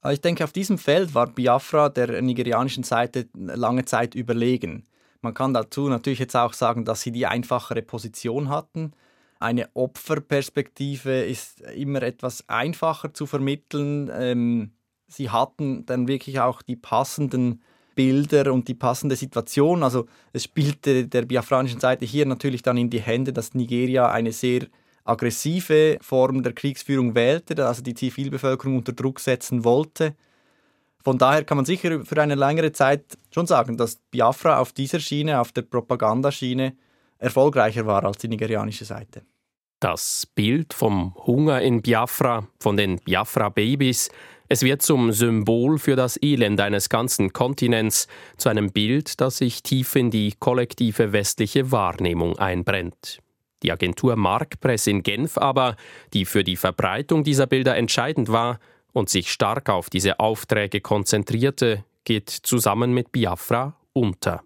Aber 0.00 0.12
ich 0.12 0.20
denke, 0.20 0.44
auf 0.44 0.52
diesem 0.52 0.78
Feld 0.78 1.14
war 1.14 1.28
Biafra 1.28 1.88
der 1.88 2.20
nigerianischen 2.22 2.82
Seite 2.82 3.28
lange 3.34 3.84
Zeit 3.84 4.14
überlegen. 4.14 4.87
Man 5.20 5.34
kann 5.34 5.52
dazu 5.52 5.88
natürlich 5.88 6.20
jetzt 6.20 6.36
auch 6.36 6.52
sagen, 6.52 6.84
dass 6.84 7.00
sie 7.00 7.12
die 7.12 7.26
einfachere 7.26 7.82
Position 7.82 8.48
hatten. 8.48 8.92
Eine 9.40 9.68
Opferperspektive 9.74 11.22
ist 11.22 11.60
immer 11.60 12.02
etwas 12.02 12.48
einfacher 12.48 13.14
zu 13.14 13.26
vermitteln. 13.26 14.10
Ähm, 14.12 14.72
sie 15.06 15.30
hatten 15.30 15.86
dann 15.86 16.08
wirklich 16.08 16.40
auch 16.40 16.62
die 16.62 16.76
passenden 16.76 17.62
Bilder 17.94 18.52
und 18.52 18.68
die 18.68 18.74
passende 18.74 19.16
Situation. 19.16 19.82
Also 19.82 20.06
es 20.32 20.44
spielte 20.44 21.08
der 21.08 21.22
biafranischen 21.22 21.80
Seite 21.80 22.04
hier 22.04 22.26
natürlich 22.26 22.62
dann 22.62 22.76
in 22.76 22.90
die 22.90 23.00
Hände, 23.00 23.32
dass 23.32 23.54
Nigeria 23.54 24.08
eine 24.08 24.32
sehr 24.32 24.66
aggressive 25.04 25.98
Form 26.00 26.42
der 26.42 26.52
Kriegsführung 26.52 27.14
wählte, 27.14 27.66
also 27.66 27.82
die 27.82 27.94
Zivilbevölkerung 27.94 28.76
unter 28.76 28.92
Druck 28.92 29.18
setzen 29.18 29.64
wollte. 29.64 30.14
Von 31.08 31.16
daher 31.16 31.42
kann 31.42 31.56
man 31.56 31.64
sicher 31.64 32.04
für 32.04 32.20
eine 32.20 32.34
längere 32.34 32.70
Zeit 32.70 33.16
schon 33.30 33.46
sagen, 33.46 33.78
dass 33.78 33.96
Biafra 34.10 34.58
auf 34.58 34.74
dieser 34.74 35.00
Schiene, 35.00 35.40
auf 35.40 35.52
der 35.52 35.62
Propagandaschiene, 35.62 36.76
erfolgreicher 37.16 37.86
war 37.86 38.04
als 38.04 38.18
die 38.18 38.28
nigerianische 38.28 38.84
Seite. 38.84 39.22
Das 39.80 40.28
Bild 40.34 40.74
vom 40.74 41.14
Hunger 41.26 41.62
in 41.62 41.80
Biafra, 41.80 42.46
von 42.60 42.76
den 42.76 42.98
Biafra-Babys, 42.98 44.10
es 44.50 44.62
wird 44.62 44.82
zum 44.82 45.12
Symbol 45.12 45.78
für 45.78 45.96
das 45.96 46.22
Elend 46.22 46.60
eines 46.60 46.90
ganzen 46.90 47.32
Kontinents, 47.32 48.06
zu 48.36 48.50
einem 48.50 48.70
Bild, 48.70 49.18
das 49.22 49.38
sich 49.38 49.62
tief 49.62 49.96
in 49.96 50.10
die 50.10 50.34
kollektive 50.38 51.14
westliche 51.14 51.72
Wahrnehmung 51.72 52.38
einbrennt. 52.38 53.20
Die 53.62 53.72
Agentur 53.72 54.14
Markpress 54.16 54.86
in 54.86 55.02
Genf 55.02 55.38
aber, 55.38 55.76
die 56.12 56.26
für 56.26 56.44
die 56.44 56.56
Verbreitung 56.56 57.24
dieser 57.24 57.46
Bilder 57.46 57.78
entscheidend 57.78 58.28
war 58.28 58.58
und 58.92 59.08
sich 59.08 59.32
stark 59.32 59.68
auf 59.68 59.90
diese 59.90 60.20
Aufträge 60.20 60.80
konzentrierte, 60.80 61.84
geht 62.04 62.30
zusammen 62.30 62.92
mit 62.92 63.12
Biafra 63.12 63.76
unter. 63.92 64.42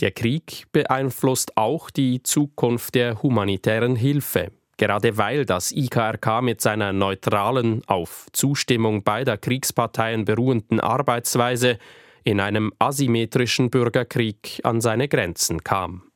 Der 0.00 0.10
Krieg 0.10 0.66
beeinflusst 0.72 1.56
auch 1.56 1.90
die 1.90 2.22
Zukunft 2.22 2.94
der 2.94 3.22
humanitären 3.22 3.96
Hilfe, 3.96 4.50
gerade 4.76 5.18
weil 5.18 5.46
das 5.46 5.72
IKRK 5.72 6.42
mit 6.42 6.60
seiner 6.60 6.92
neutralen, 6.92 7.82
auf 7.86 8.26
Zustimmung 8.32 9.04
beider 9.04 9.36
Kriegsparteien 9.36 10.24
beruhenden 10.24 10.80
Arbeitsweise 10.80 11.78
in 12.24 12.40
einem 12.40 12.72
asymmetrischen 12.78 13.70
Bürgerkrieg 13.70 14.60
an 14.64 14.80
seine 14.80 15.08
Grenzen 15.08 15.62
kam. 15.62 16.10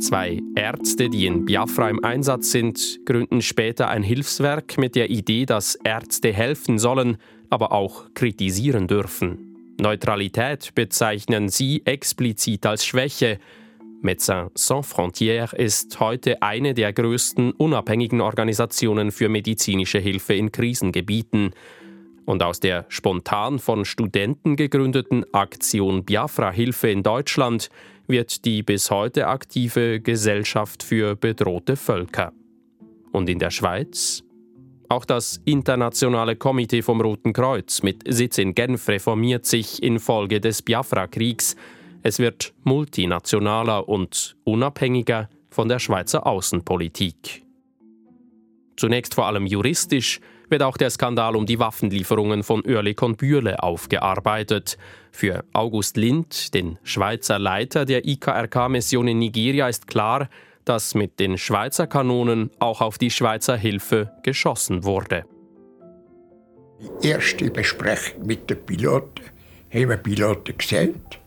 Zwei 0.00 0.40
Ärzte, 0.54 1.10
die 1.10 1.26
in 1.26 1.44
Biafra 1.44 1.90
im 1.90 2.02
Einsatz 2.02 2.52
sind, 2.52 3.00
gründen 3.04 3.42
später 3.42 3.90
ein 3.90 4.02
Hilfswerk 4.02 4.78
mit 4.78 4.94
der 4.94 5.10
Idee, 5.10 5.44
dass 5.44 5.74
Ärzte 5.74 6.32
helfen 6.32 6.78
sollen, 6.78 7.18
aber 7.50 7.72
auch 7.72 8.06
kritisieren 8.14 8.88
dürfen. 8.88 9.74
Neutralität 9.78 10.74
bezeichnen 10.74 11.50
sie 11.50 11.82
explizit 11.84 12.64
als 12.64 12.86
Schwäche. 12.86 13.38
Médecins 14.02 14.50
Sans 14.54 14.86
Frontières 14.86 15.54
ist 15.54 16.00
heute 16.00 16.40
eine 16.40 16.72
der 16.72 16.94
größten 16.94 17.52
unabhängigen 17.52 18.22
Organisationen 18.22 19.10
für 19.10 19.28
medizinische 19.28 19.98
Hilfe 19.98 20.32
in 20.32 20.50
Krisengebieten. 20.50 21.50
Und 22.24 22.42
aus 22.42 22.58
der 22.58 22.86
spontan 22.88 23.58
von 23.58 23.84
Studenten 23.84 24.56
gegründeten 24.56 25.26
Aktion 25.34 26.04
Biafra 26.04 26.50
Hilfe 26.52 26.88
in 26.88 27.02
Deutschland 27.02 27.68
wird 28.10 28.44
die 28.44 28.62
bis 28.62 28.90
heute 28.90 29.26
aktive 29.26 30.00
Gesellschaft 30.00 30.82
für 30.82 31.16
bedrohte 31.16 31.76
Völker. 31.76 32.32
Und 33.12 33.28
in 33.28 33.38
der 33.38 33.50
Schweiz? 33.50 34.22
Auch 34.88 35.04
das 35.04 35.40
Internationale 35.44 36.34
Komitee 36.34 36.82
vom 36.82 37.00
Roten 37.00 37.32
Kreuz 37.32 37.82
mit 37.82 38.02
Sitz 38.12 38.38
in 38.38 38.54
Genf 38.54 38.88
reformiert 38.88 39.46
sich 39.46 39.82
infolge 39.82 40.40
des 40.40 40.62
Biafra-Kriegs. 40.62 41.54
Es 42.02 42.18
wird 42.18 42.52
multinationaler 42.64 43.88
und 43.88 44.36
unabhängiger 44.44 45.28
von 45.50 45.68
der 45.68 45.78
Schweizer 45.78 46.26
Außenpolitik. 46.26 47.44
Zunächst 48.76 49.14
vor 49.14 49.26
allem 49.26 49.46
juristisch 49.46 50.20
wird 50.50 50.62
auch 50.62 50.76
der 50.76 50.90
Skandal 50.90 51.36
um 51.36 51.46
die 51.46 51.58
Waffenlieferungen 51.58 52.42
von 52.42 52.62
Oerlik 52.64 53.02
und 53.02 53.18
Bürle 53.18 53.62
aufgearbeitet. 53.62 54.76
Für 55.12 55.44
August 55.52 55.96
Lind, 55.96 56.54
den 56.54 56.78
Schweizer 56.82 57.38
Leiter 57.38 57.84
der 57.84 58.06
IKRK-Mission 58.06 59.08
in 59.08 59.18
Nigeria, 59.18 59.68
ist 59.68 59.86
klar, 59.86 60.28
dass 60.64 60.94
mit 60.94 61.18
den 61.18 61.38
Schweizer 61.38 61.86
Kanonen 61.86 62.50
auch 62.58 62.80
auf 62.80 62.98
die 62.98 63.10
Schweizer 63.10 63.56
Hilfe 63.56 64.12
geschossen 64.22 64.84
wurde. 64.84 65.24
Die 67.02 67.08
erste 67.08 67.50
Besprechung 67.50 68.26
mit 68.26 68.48
den 68.48 68.64
Piloten 68.64 69.24
haben 69.72 69.90
die 69.90 69.96
Piloten 69.96 70.56
gesagt, 70.56 71.18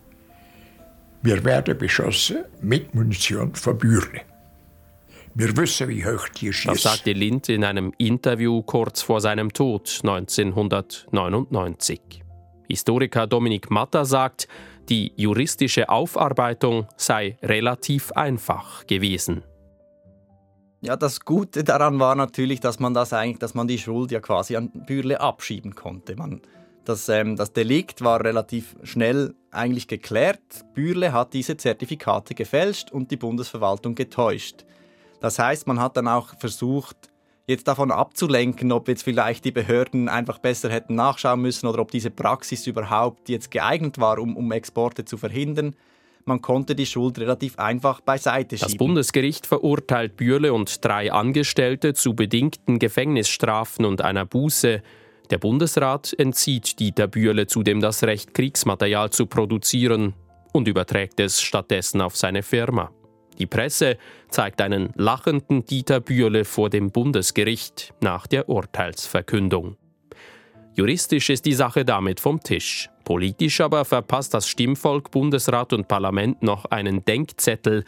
wir 1.22 1.44
werden 1.46 1.78
beschossen 1.78 2.46
mit 2.62 2.94
Munition 2.94 3.56
von 3.56 3.78
Bürle. 3.78 4.22
Wir 5.36 5.58
wissen, 5.58 5.90
wie 5.90 6.06
hoch 6.06 6.30
die 6.30 6.54
schießt. 6.54 6.76
Das 6.76 6.84
sagte 6.84 7.12
Lind 7.12 7.50
in 7.50 7.64
einem 7.64 7.92
Interview 7.98 8.62
kurz 8.62 9.02
vor 9.02 9.20
seinem 9.20 9.52
Tod 9.52 10.02
1999. 10.04 12.24
Historiker 12.70 13.26
Dominik 13.26 13.72
Matter 13.72 14.06
sagt, 14.06 14.48
die 14.90 15.12
juristische 15.16 15.90
Aufarbeitung 15.90 16.86
sei 16.98 17.40
relativ 17.42 18.12
einfach 18.12 18.86
gewesen. 18.86 19.44
Ja, 20.82 20.96
das 20.98 21.22
Gute 21.22 21.64
daran 21.64 22.00
war 22.00 22.16
natürlich, 22.16 22.60
dass 22.60 22.80
man 22.80 22.94
das 22.94 23.12
eigentlich, 23.12 23.40
dass 23.40 23.56
man 23.56 23.68
die 23.68 23.80
Schuld 23.80 24.12
ja 24.12 24.20
quasi 24.20 24.56
an 24.56 24.70
Bürle 24.86 25.20
abschieben 25.20 25.74
konnte. 25.74 26.16
Man, 26.16 26.42
das, 26.86 27.10
ähm, 27.10 27.38
das 27.38 27.54
Delikt 27.54 28.04
war 28.04 28.24
relativ 28.24 28.76
schnell 28.84 29.34
eigentlich 29.50 29.88
geklärt. 29.88 30.64
Bürle 30.76 31.12
hat 31.12 31.34
diese 31.34 31.58
Zertifikate 31.58 32.36
gefälscht 32.36 32.92
und 32.92 33.10
die 33.10 33.18
Bundesverwaltung 33.18 33.96
getäuscht. 33.96 34.64
Das 35.24 35.40
heißt, 35.40 35.68
man 35.68 35.80
hat 35.80 35.96
dann 35.96 36.10
auch 36.10 36.38
versucht, 36.38 36.98
jetzt 37.48 37.70
davon 37.70 37.92
abzulenken, 37.92 38.74
ob 38.74 38.90
jetzt 38.90 39.04
vielleicht 39.04 39.46
die 39.46 39.52
Behörden 39.52 40.10
einfach 40.10 40.38
besser 40.38 40.70
hätten 40.70 40.96
nachschauen 40.96 41.42
müssen 41.42 41.66
oder 41.66 41.80
ob 41.80 41.92
diese 41.92 42.10
Praxis 42.10 42.68
überhaupt 42.68 43.30
jetzt 43.30 43.50
geeignet 43.50 44.00
war, 44.00 44.20
um, 44.20 44.36
um 44.36 44.52
Exporte 44.52 45.06
zu 45.06 45.16
verhindern. 45.16 45.78
Man 46.26 46.42
konnte 46.42 46.76
die 46.76 46.86
Schuld 46.86 47.20
relativ 47.20 47.58
einfach 47.58 48.02
beiseite 48.02 48.58
schieben. 48.58 48.72
Das 48.72 48.78
Bundesgericht 48.78 49.48
verurteilt 49.48 50.18
Bürle 50.18 50.52
und 50.52 50.84
drei 50.84 51.14
Angestellte 51.14 51.94
zu 51.94 52.16
bedingten 52.16 52.78
Gefängnisstrafen 52.78 53.86
und 53.86 54.02
einer 54.02 54.26
Buße. 54.26 54.84
Der 55.30 55.38
Bundesrat 55.38 56.14
entzieht 56.18 56.82
Dieter 56.82 57.08
Bürle 57.08 57.48
zudem 57.48 57.80
das 57.80 58.04
Recht, 58.04 58.34
Kriegsmaterial 58.34 59.10
zu 59.12 59.26
produzieren 59.28 60.16
und 60.52 60.68
überträgt 60.68 61.22
es 61.22 61.42
stattdessen 61.42 62.02
auf 62.02 62.18
seine 62.18 62.44
Firma. 62.44 62.92
Die 63.40 63.46
Presse 63.46 63.98
zeigt 64.30 64.62
einen 64.62 64.92
lachenden 64.96 65.66
Dieter 65.66 66.00
Bürle 66.00 66.46
vor 66.46 66.70
dem 66.70 66.92
Bundesgericht 66.92 67.94
nach 68.02 68.28
der 68.28 68.50
Urteilsverkündung. 68.50 69.78
Juristisch 70.76 71.30
ist 71.30 71.46
die 71.46 71.54
Sache 71.54 71.86
damit 71.86 72.20
vom 72.20 72.42
Tisch. 72.42 72.90
Politisch 73.04 73.62
aber 73.62 73.86
verpasst 73.86 74.34
das 74.34 74.48
Stimmvolk 74.48 75.12
Bundesrat 75.12 75.72
und 75.74 75.88
Parlament 75.88 76.42
noch 76.42 76.66
einen 76.66 77.06
Denkzettel. 77.06 77.84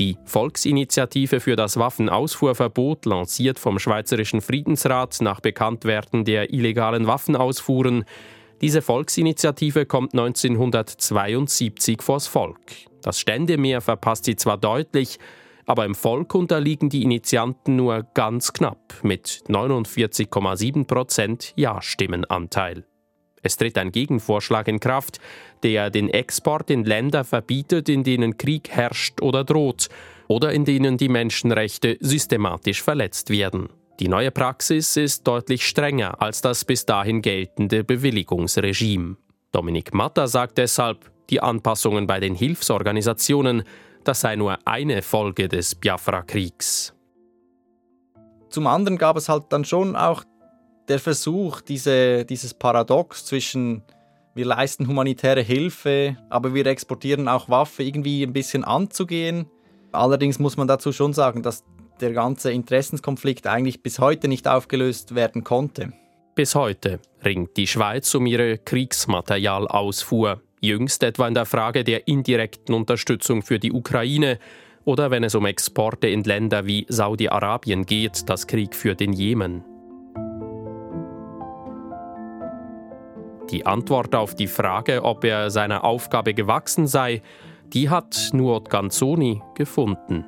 Die 0.00 0.16
Volksinitiative 0.24 1.38
für 1.38 1.54
das 1.54 1.76
Waffenausfuhrverbot, 1.76 3.06
lanciert 3.06 3.60
vom 3.60 3.78
Schweizerischen 3.78 4.40
Friedensrat 4.40 5.18
nach 5.20 5.38
Bekanntwerden 5.38 6.24
der 6.24 6.52
illegalen 6.52 7.06
Waffenausfuhren, 7.06 8.04
diese 8.60 8.82
Volksinitiative 8.82 9.86
kommt 9.86 10.12
1972 10.14 12.02
vors 12.02 12.26
Volk. 12.26 12.60
Das 13.02 13.18
Ständemeer 13.20 13.80
verpasst 13.80 14.24
sie 14.24 14.36
zwar 14.36 14.56
deutlich, 14.56 15.18
aber 15.66 15.84
im 15.84 15.94
Volk 15.94 16.34
unterliegen 16.34 16.88
die 16.88 17.02
Initianten 17.02 17.76
nur 17.76 18.06
ganz 18.14 18.52
knapp 18.52 18.94
mit 19.02 19.42
49,7 19.48 20.86
Prozent 20.86 21.52
Ja-Stimmenanteil. 21.56 22.84
Es 23.42 23.58
tritt 23.58 23.76
ein 23.76 23.92
Gegenvorschlag 23.92 24.68
in 24.68 24.80
Kraft, 24.80 25.20
der 25.62 25.90
den 25.90 26.08
Export 26.08 26.70
in 26.70 26.84
Länder 26.84 27.24
verbietet, 27.24 27.90
in 27.90 28.02
denen 28.02 28.38
Krieg 28.38 28.70
herrscht 28.70 29.20
oder 29.20 29.44
droht 29.44 29.88
oder 30.28 30.52
in 30.52 30.64
denen 30.64 30.96
die 30.96 31.10
Menschenrechte 31.10 31.98
systematisch 32.00 32.82
verletzt 32.82 33.28
werden. 33.28 33.68
Die 34.00 34.08
neue 34.08 34.32
Praxis 34.32 34.96
ist 34.96 35.26
deutlich 35.26 35.66
strenger 35.66 36.20
als 36.20 36.40
das 36.40 36.64
bis 36.64 36.84
dahin 36.84 37.22
geltende 37.22 37.84
Bewilligungsregime. 37.84 39.16
Dominik 39.52 39.94
Matter 39.94 40.26
sagt 40.26 40.58
deshalb, 40.58 41.10
die 41.30 41.40
Anpassungen 41.40 42.08
bei 42.08 42.18
den 42.18 42.34
Hilfsorganisationen, 42.34 43.62
das 44.02 44.20
sei 44.20 44.34
nur 44.34 44.58
eine 44.64 45.00
Folge 45.00 45.48
des 45.48 45.76
Biafra-Kriegs. 45.76 46.92
Zum 48.48 48.66
anderen 48.66 48.98
gab 48.98 49.16
es 49.16 49.28
halt 49.28 49.44
dann 49.50 49.64
schon 49.64 49.94
auch 49.94 50.24
der 50.88 50.98
Versuch, 50.98 51.60
diese, 51.60 52.24
dieses 52.24 52.52
Paradox 52.52 53.24
zwischen 53.24 53.82
wir 54.34 54.44
leisten 54.44 54.88
humanitäre 54.88 55.42
Hilfe, 55.42 56.16
aber 56.28 56.52
wir 56.52 56.66
exportieren 56.66 57.28
auch 57.28 57.48
Waffen 57.48 57.86
irgendwie 57.86 58.24
ein 58.24 58.32
bisschen 58.32 58.64
anzugehen. 58.64 59.46
Allerdings 59.92 60.40
muss 60.40 60.56
man 60.56 60.66
dazu 60.66 60.90
schon 60.90 61.12
sagen, 61.12 61.44
dass 61.44 61.62
der 62.00 62.12
ganze 62.12 62.52
Interessenskonflikt 62.52 63.46
eigentlich 63.46 63.82
bis 63.82 63.98
heute 63.98 64.28
nicht 64.28 64.48
aufgelöst 64.48 65.14
werden 65.14 65.44
konnte. 65.44 65.92
Bis 66.34 66.54
heute 66.54 66.98
ringt 67.24 67.56
die 67.56 67.66
Schweiz 67.66 68.14
um 68.14 68.26
ihre 68.26 68.58
Kriegsmaterialausfuhr, 68.58 70.42
jüngst 70.60 71.02
etwa 71.02 71.28
in 71.28 71.34
der 71.34 71.46
Frage 71.46 71.84
der 71.84 72.08
indirekten 72.08 72.74
Unterstützung 72.74 73.42
für 73.42 73.58
die 73.58 73.72
Ukraine 73.72 74.38
oder 74.84 75.10
wenn 75.10 75.24
es 75.24 75.34
um 75.34 75.46
Exporte 75.46 76.08
in 76.08 76.24
Länder 76.24 76.66
wie 76.66 76.86
Saudi-Arabien 76.88 77.86
geht, 77.86 78.28
das 78.28 78.46
Krieg 78.46 78.74
für 78.74 78.94
den 78.94 79.12
Jemen. 79.12 79.64
Die 83.50 83.66
Antwort 83.66 84.14
auf 84.14 84.34
die 84.34 84.46
Frage, 84.46 85.04
ob 85.04 85.24
er 85.24 85.50
seiner 85.50 85.84
Aufgabe 85.84 86.34
gewachsen 86.34 86.86
sei, 86.86 87.22
die 87.72 87.88
hat 87.88 88.30
Nuot 88.32 88.68
Ganzoni 88.70 89.42
gefunden. 89.54 90.24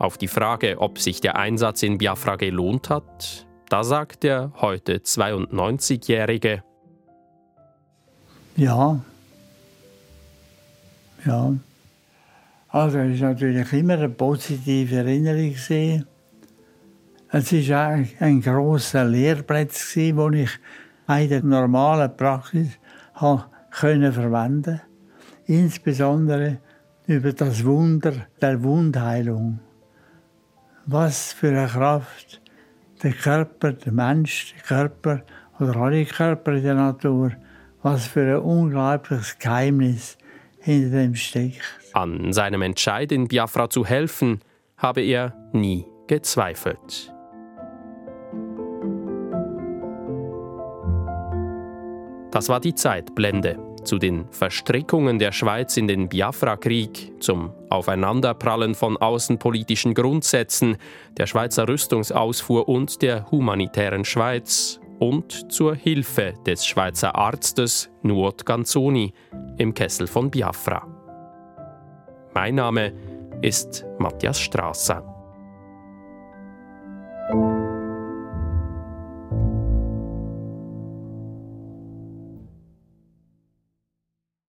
Auf 0.00 0.16
die 0.16 0.28
Frage, 0.28 0.78
ob 0.78 0.98
sich 0.98 1.20
der 1.20 1.36
Einsatz 1.36 1.82
in 1.82 1.98
Biafra 1.98 2.36
gelohnt 2.36 2.88
hat, 2.88 3.46
da 3.68 3.84
sagt 3.84 4.22
der 4.22 4.50
heute 4.58 4.96
92-Jährige, 4.96 6.64
ja, 8.56 8.98
ja. 11.26 11.54
Also 12.68 12.98
es 12.98 13.20
war 13.20 13.28
natürlich 13.28 13.72
immer 13.74 13.94
eine 13.94 14.08
positive 14.08 14.96
Erinnerung. 14.96 15.50
Gewesen. 15.50 16.06
Es 17.28 17.52
war 17.52 17.88
ein, 17.88 18.08
ein 18.20 18.40
grosser 18.40 19.04
Lehrplatz, 19.04 19.96
wo 20.14 20.30
ich 20.30 20.50
in 21.08 21.28
der 21.28 21.42
normalen 21.42 22.16
Praxis 22.16 22.78
können 23.70 24.12
verwenden 24.12 24.80
Insbesondere 25.44 26.58
über 27.06 27.34
das 27.34 27.64
Wunder 27.64 28.12
der 28.40 28.62
Wundheilung. 28.62 29.60
Was 30.92 31.32
für 31.32 31.50
eine 31.50 31.68
Kraft 31.68 32.40
der 33.04 33.12
Körper, 33.12 33.72
der 33.72 33.92
Mensch, 33.92 34.52
der 34.56 34.62
Körper 34.64 35.22
oder 35.60 35.76
alle 35.76 36.04
Körper 36.04 36.52
in 36.52 36.64
der 36.64 36.74
Natur, 36.74 37.30
was 37.80 38.08
für 38.08 38.38
ein 38.38 38.42
unglaubliches 38.42 39.38
Geheimnis 39.38 40.18
hinter 40.58 40.96
dem 40.96 41.14
steckt. 41.14 41.62
An 41.92 42.32
seinem 42.32 42.62
Entscheid 42.62 43.12
in 43.12 43.28
Biafra 43.28 43.70
zu 43.70 43.86
helfen, 43.86 44.40
habe 44.78 45.02
er 45.02 45.32
nie 45.52 45.86
gezweifelt. 46.08 47.14
Das 52.32 52.48
war 52.48 52.58
die 52.58 52.74
Zeitblende 52.74 53.69
zu 53.84 53.98
den 53.98 54.26
Verstrickungen 54.30 55.18
der 55.18 55.32
Schweiz 55.32 55.76
in 55.76 55.88
den 55.88 56.08
Biafra-Krieg, 56.08 57.12
zum 57.20 57.52
Aufeinanderprallen 57.70 58.74
von 58.74 58.96
außenpolitischen 58.96 59.94
Grundsätzen, 59.94 60.76
der 61.16 61.26
Schweizer 61.26 61.68
Rüstungsausfuhr 61.68 62.68
und 62.68 63.02
der 63.02 63.30
humanitären 63.30 64.04
Schweiz 64.04 64.80
und 64.98 65.50
zur 65.52 65.74
Hilfe 65.74 66.34
des 66.46 66.66
Schweizer 66.66 67.16
Arztes 67.16 67.90
Nuot 68.02 68.44
Ganzoni 68.44 69.12
im 69.56 69.74
Kessel 69.74 70.06
von 70.06 70.30
Biafra. 70.30 70.86
Mein 72.34 72.56
Name 72.56 72.92
ist 73.42 73.84
Matthias 73.98 74.38
Strasser. 74.38 75.09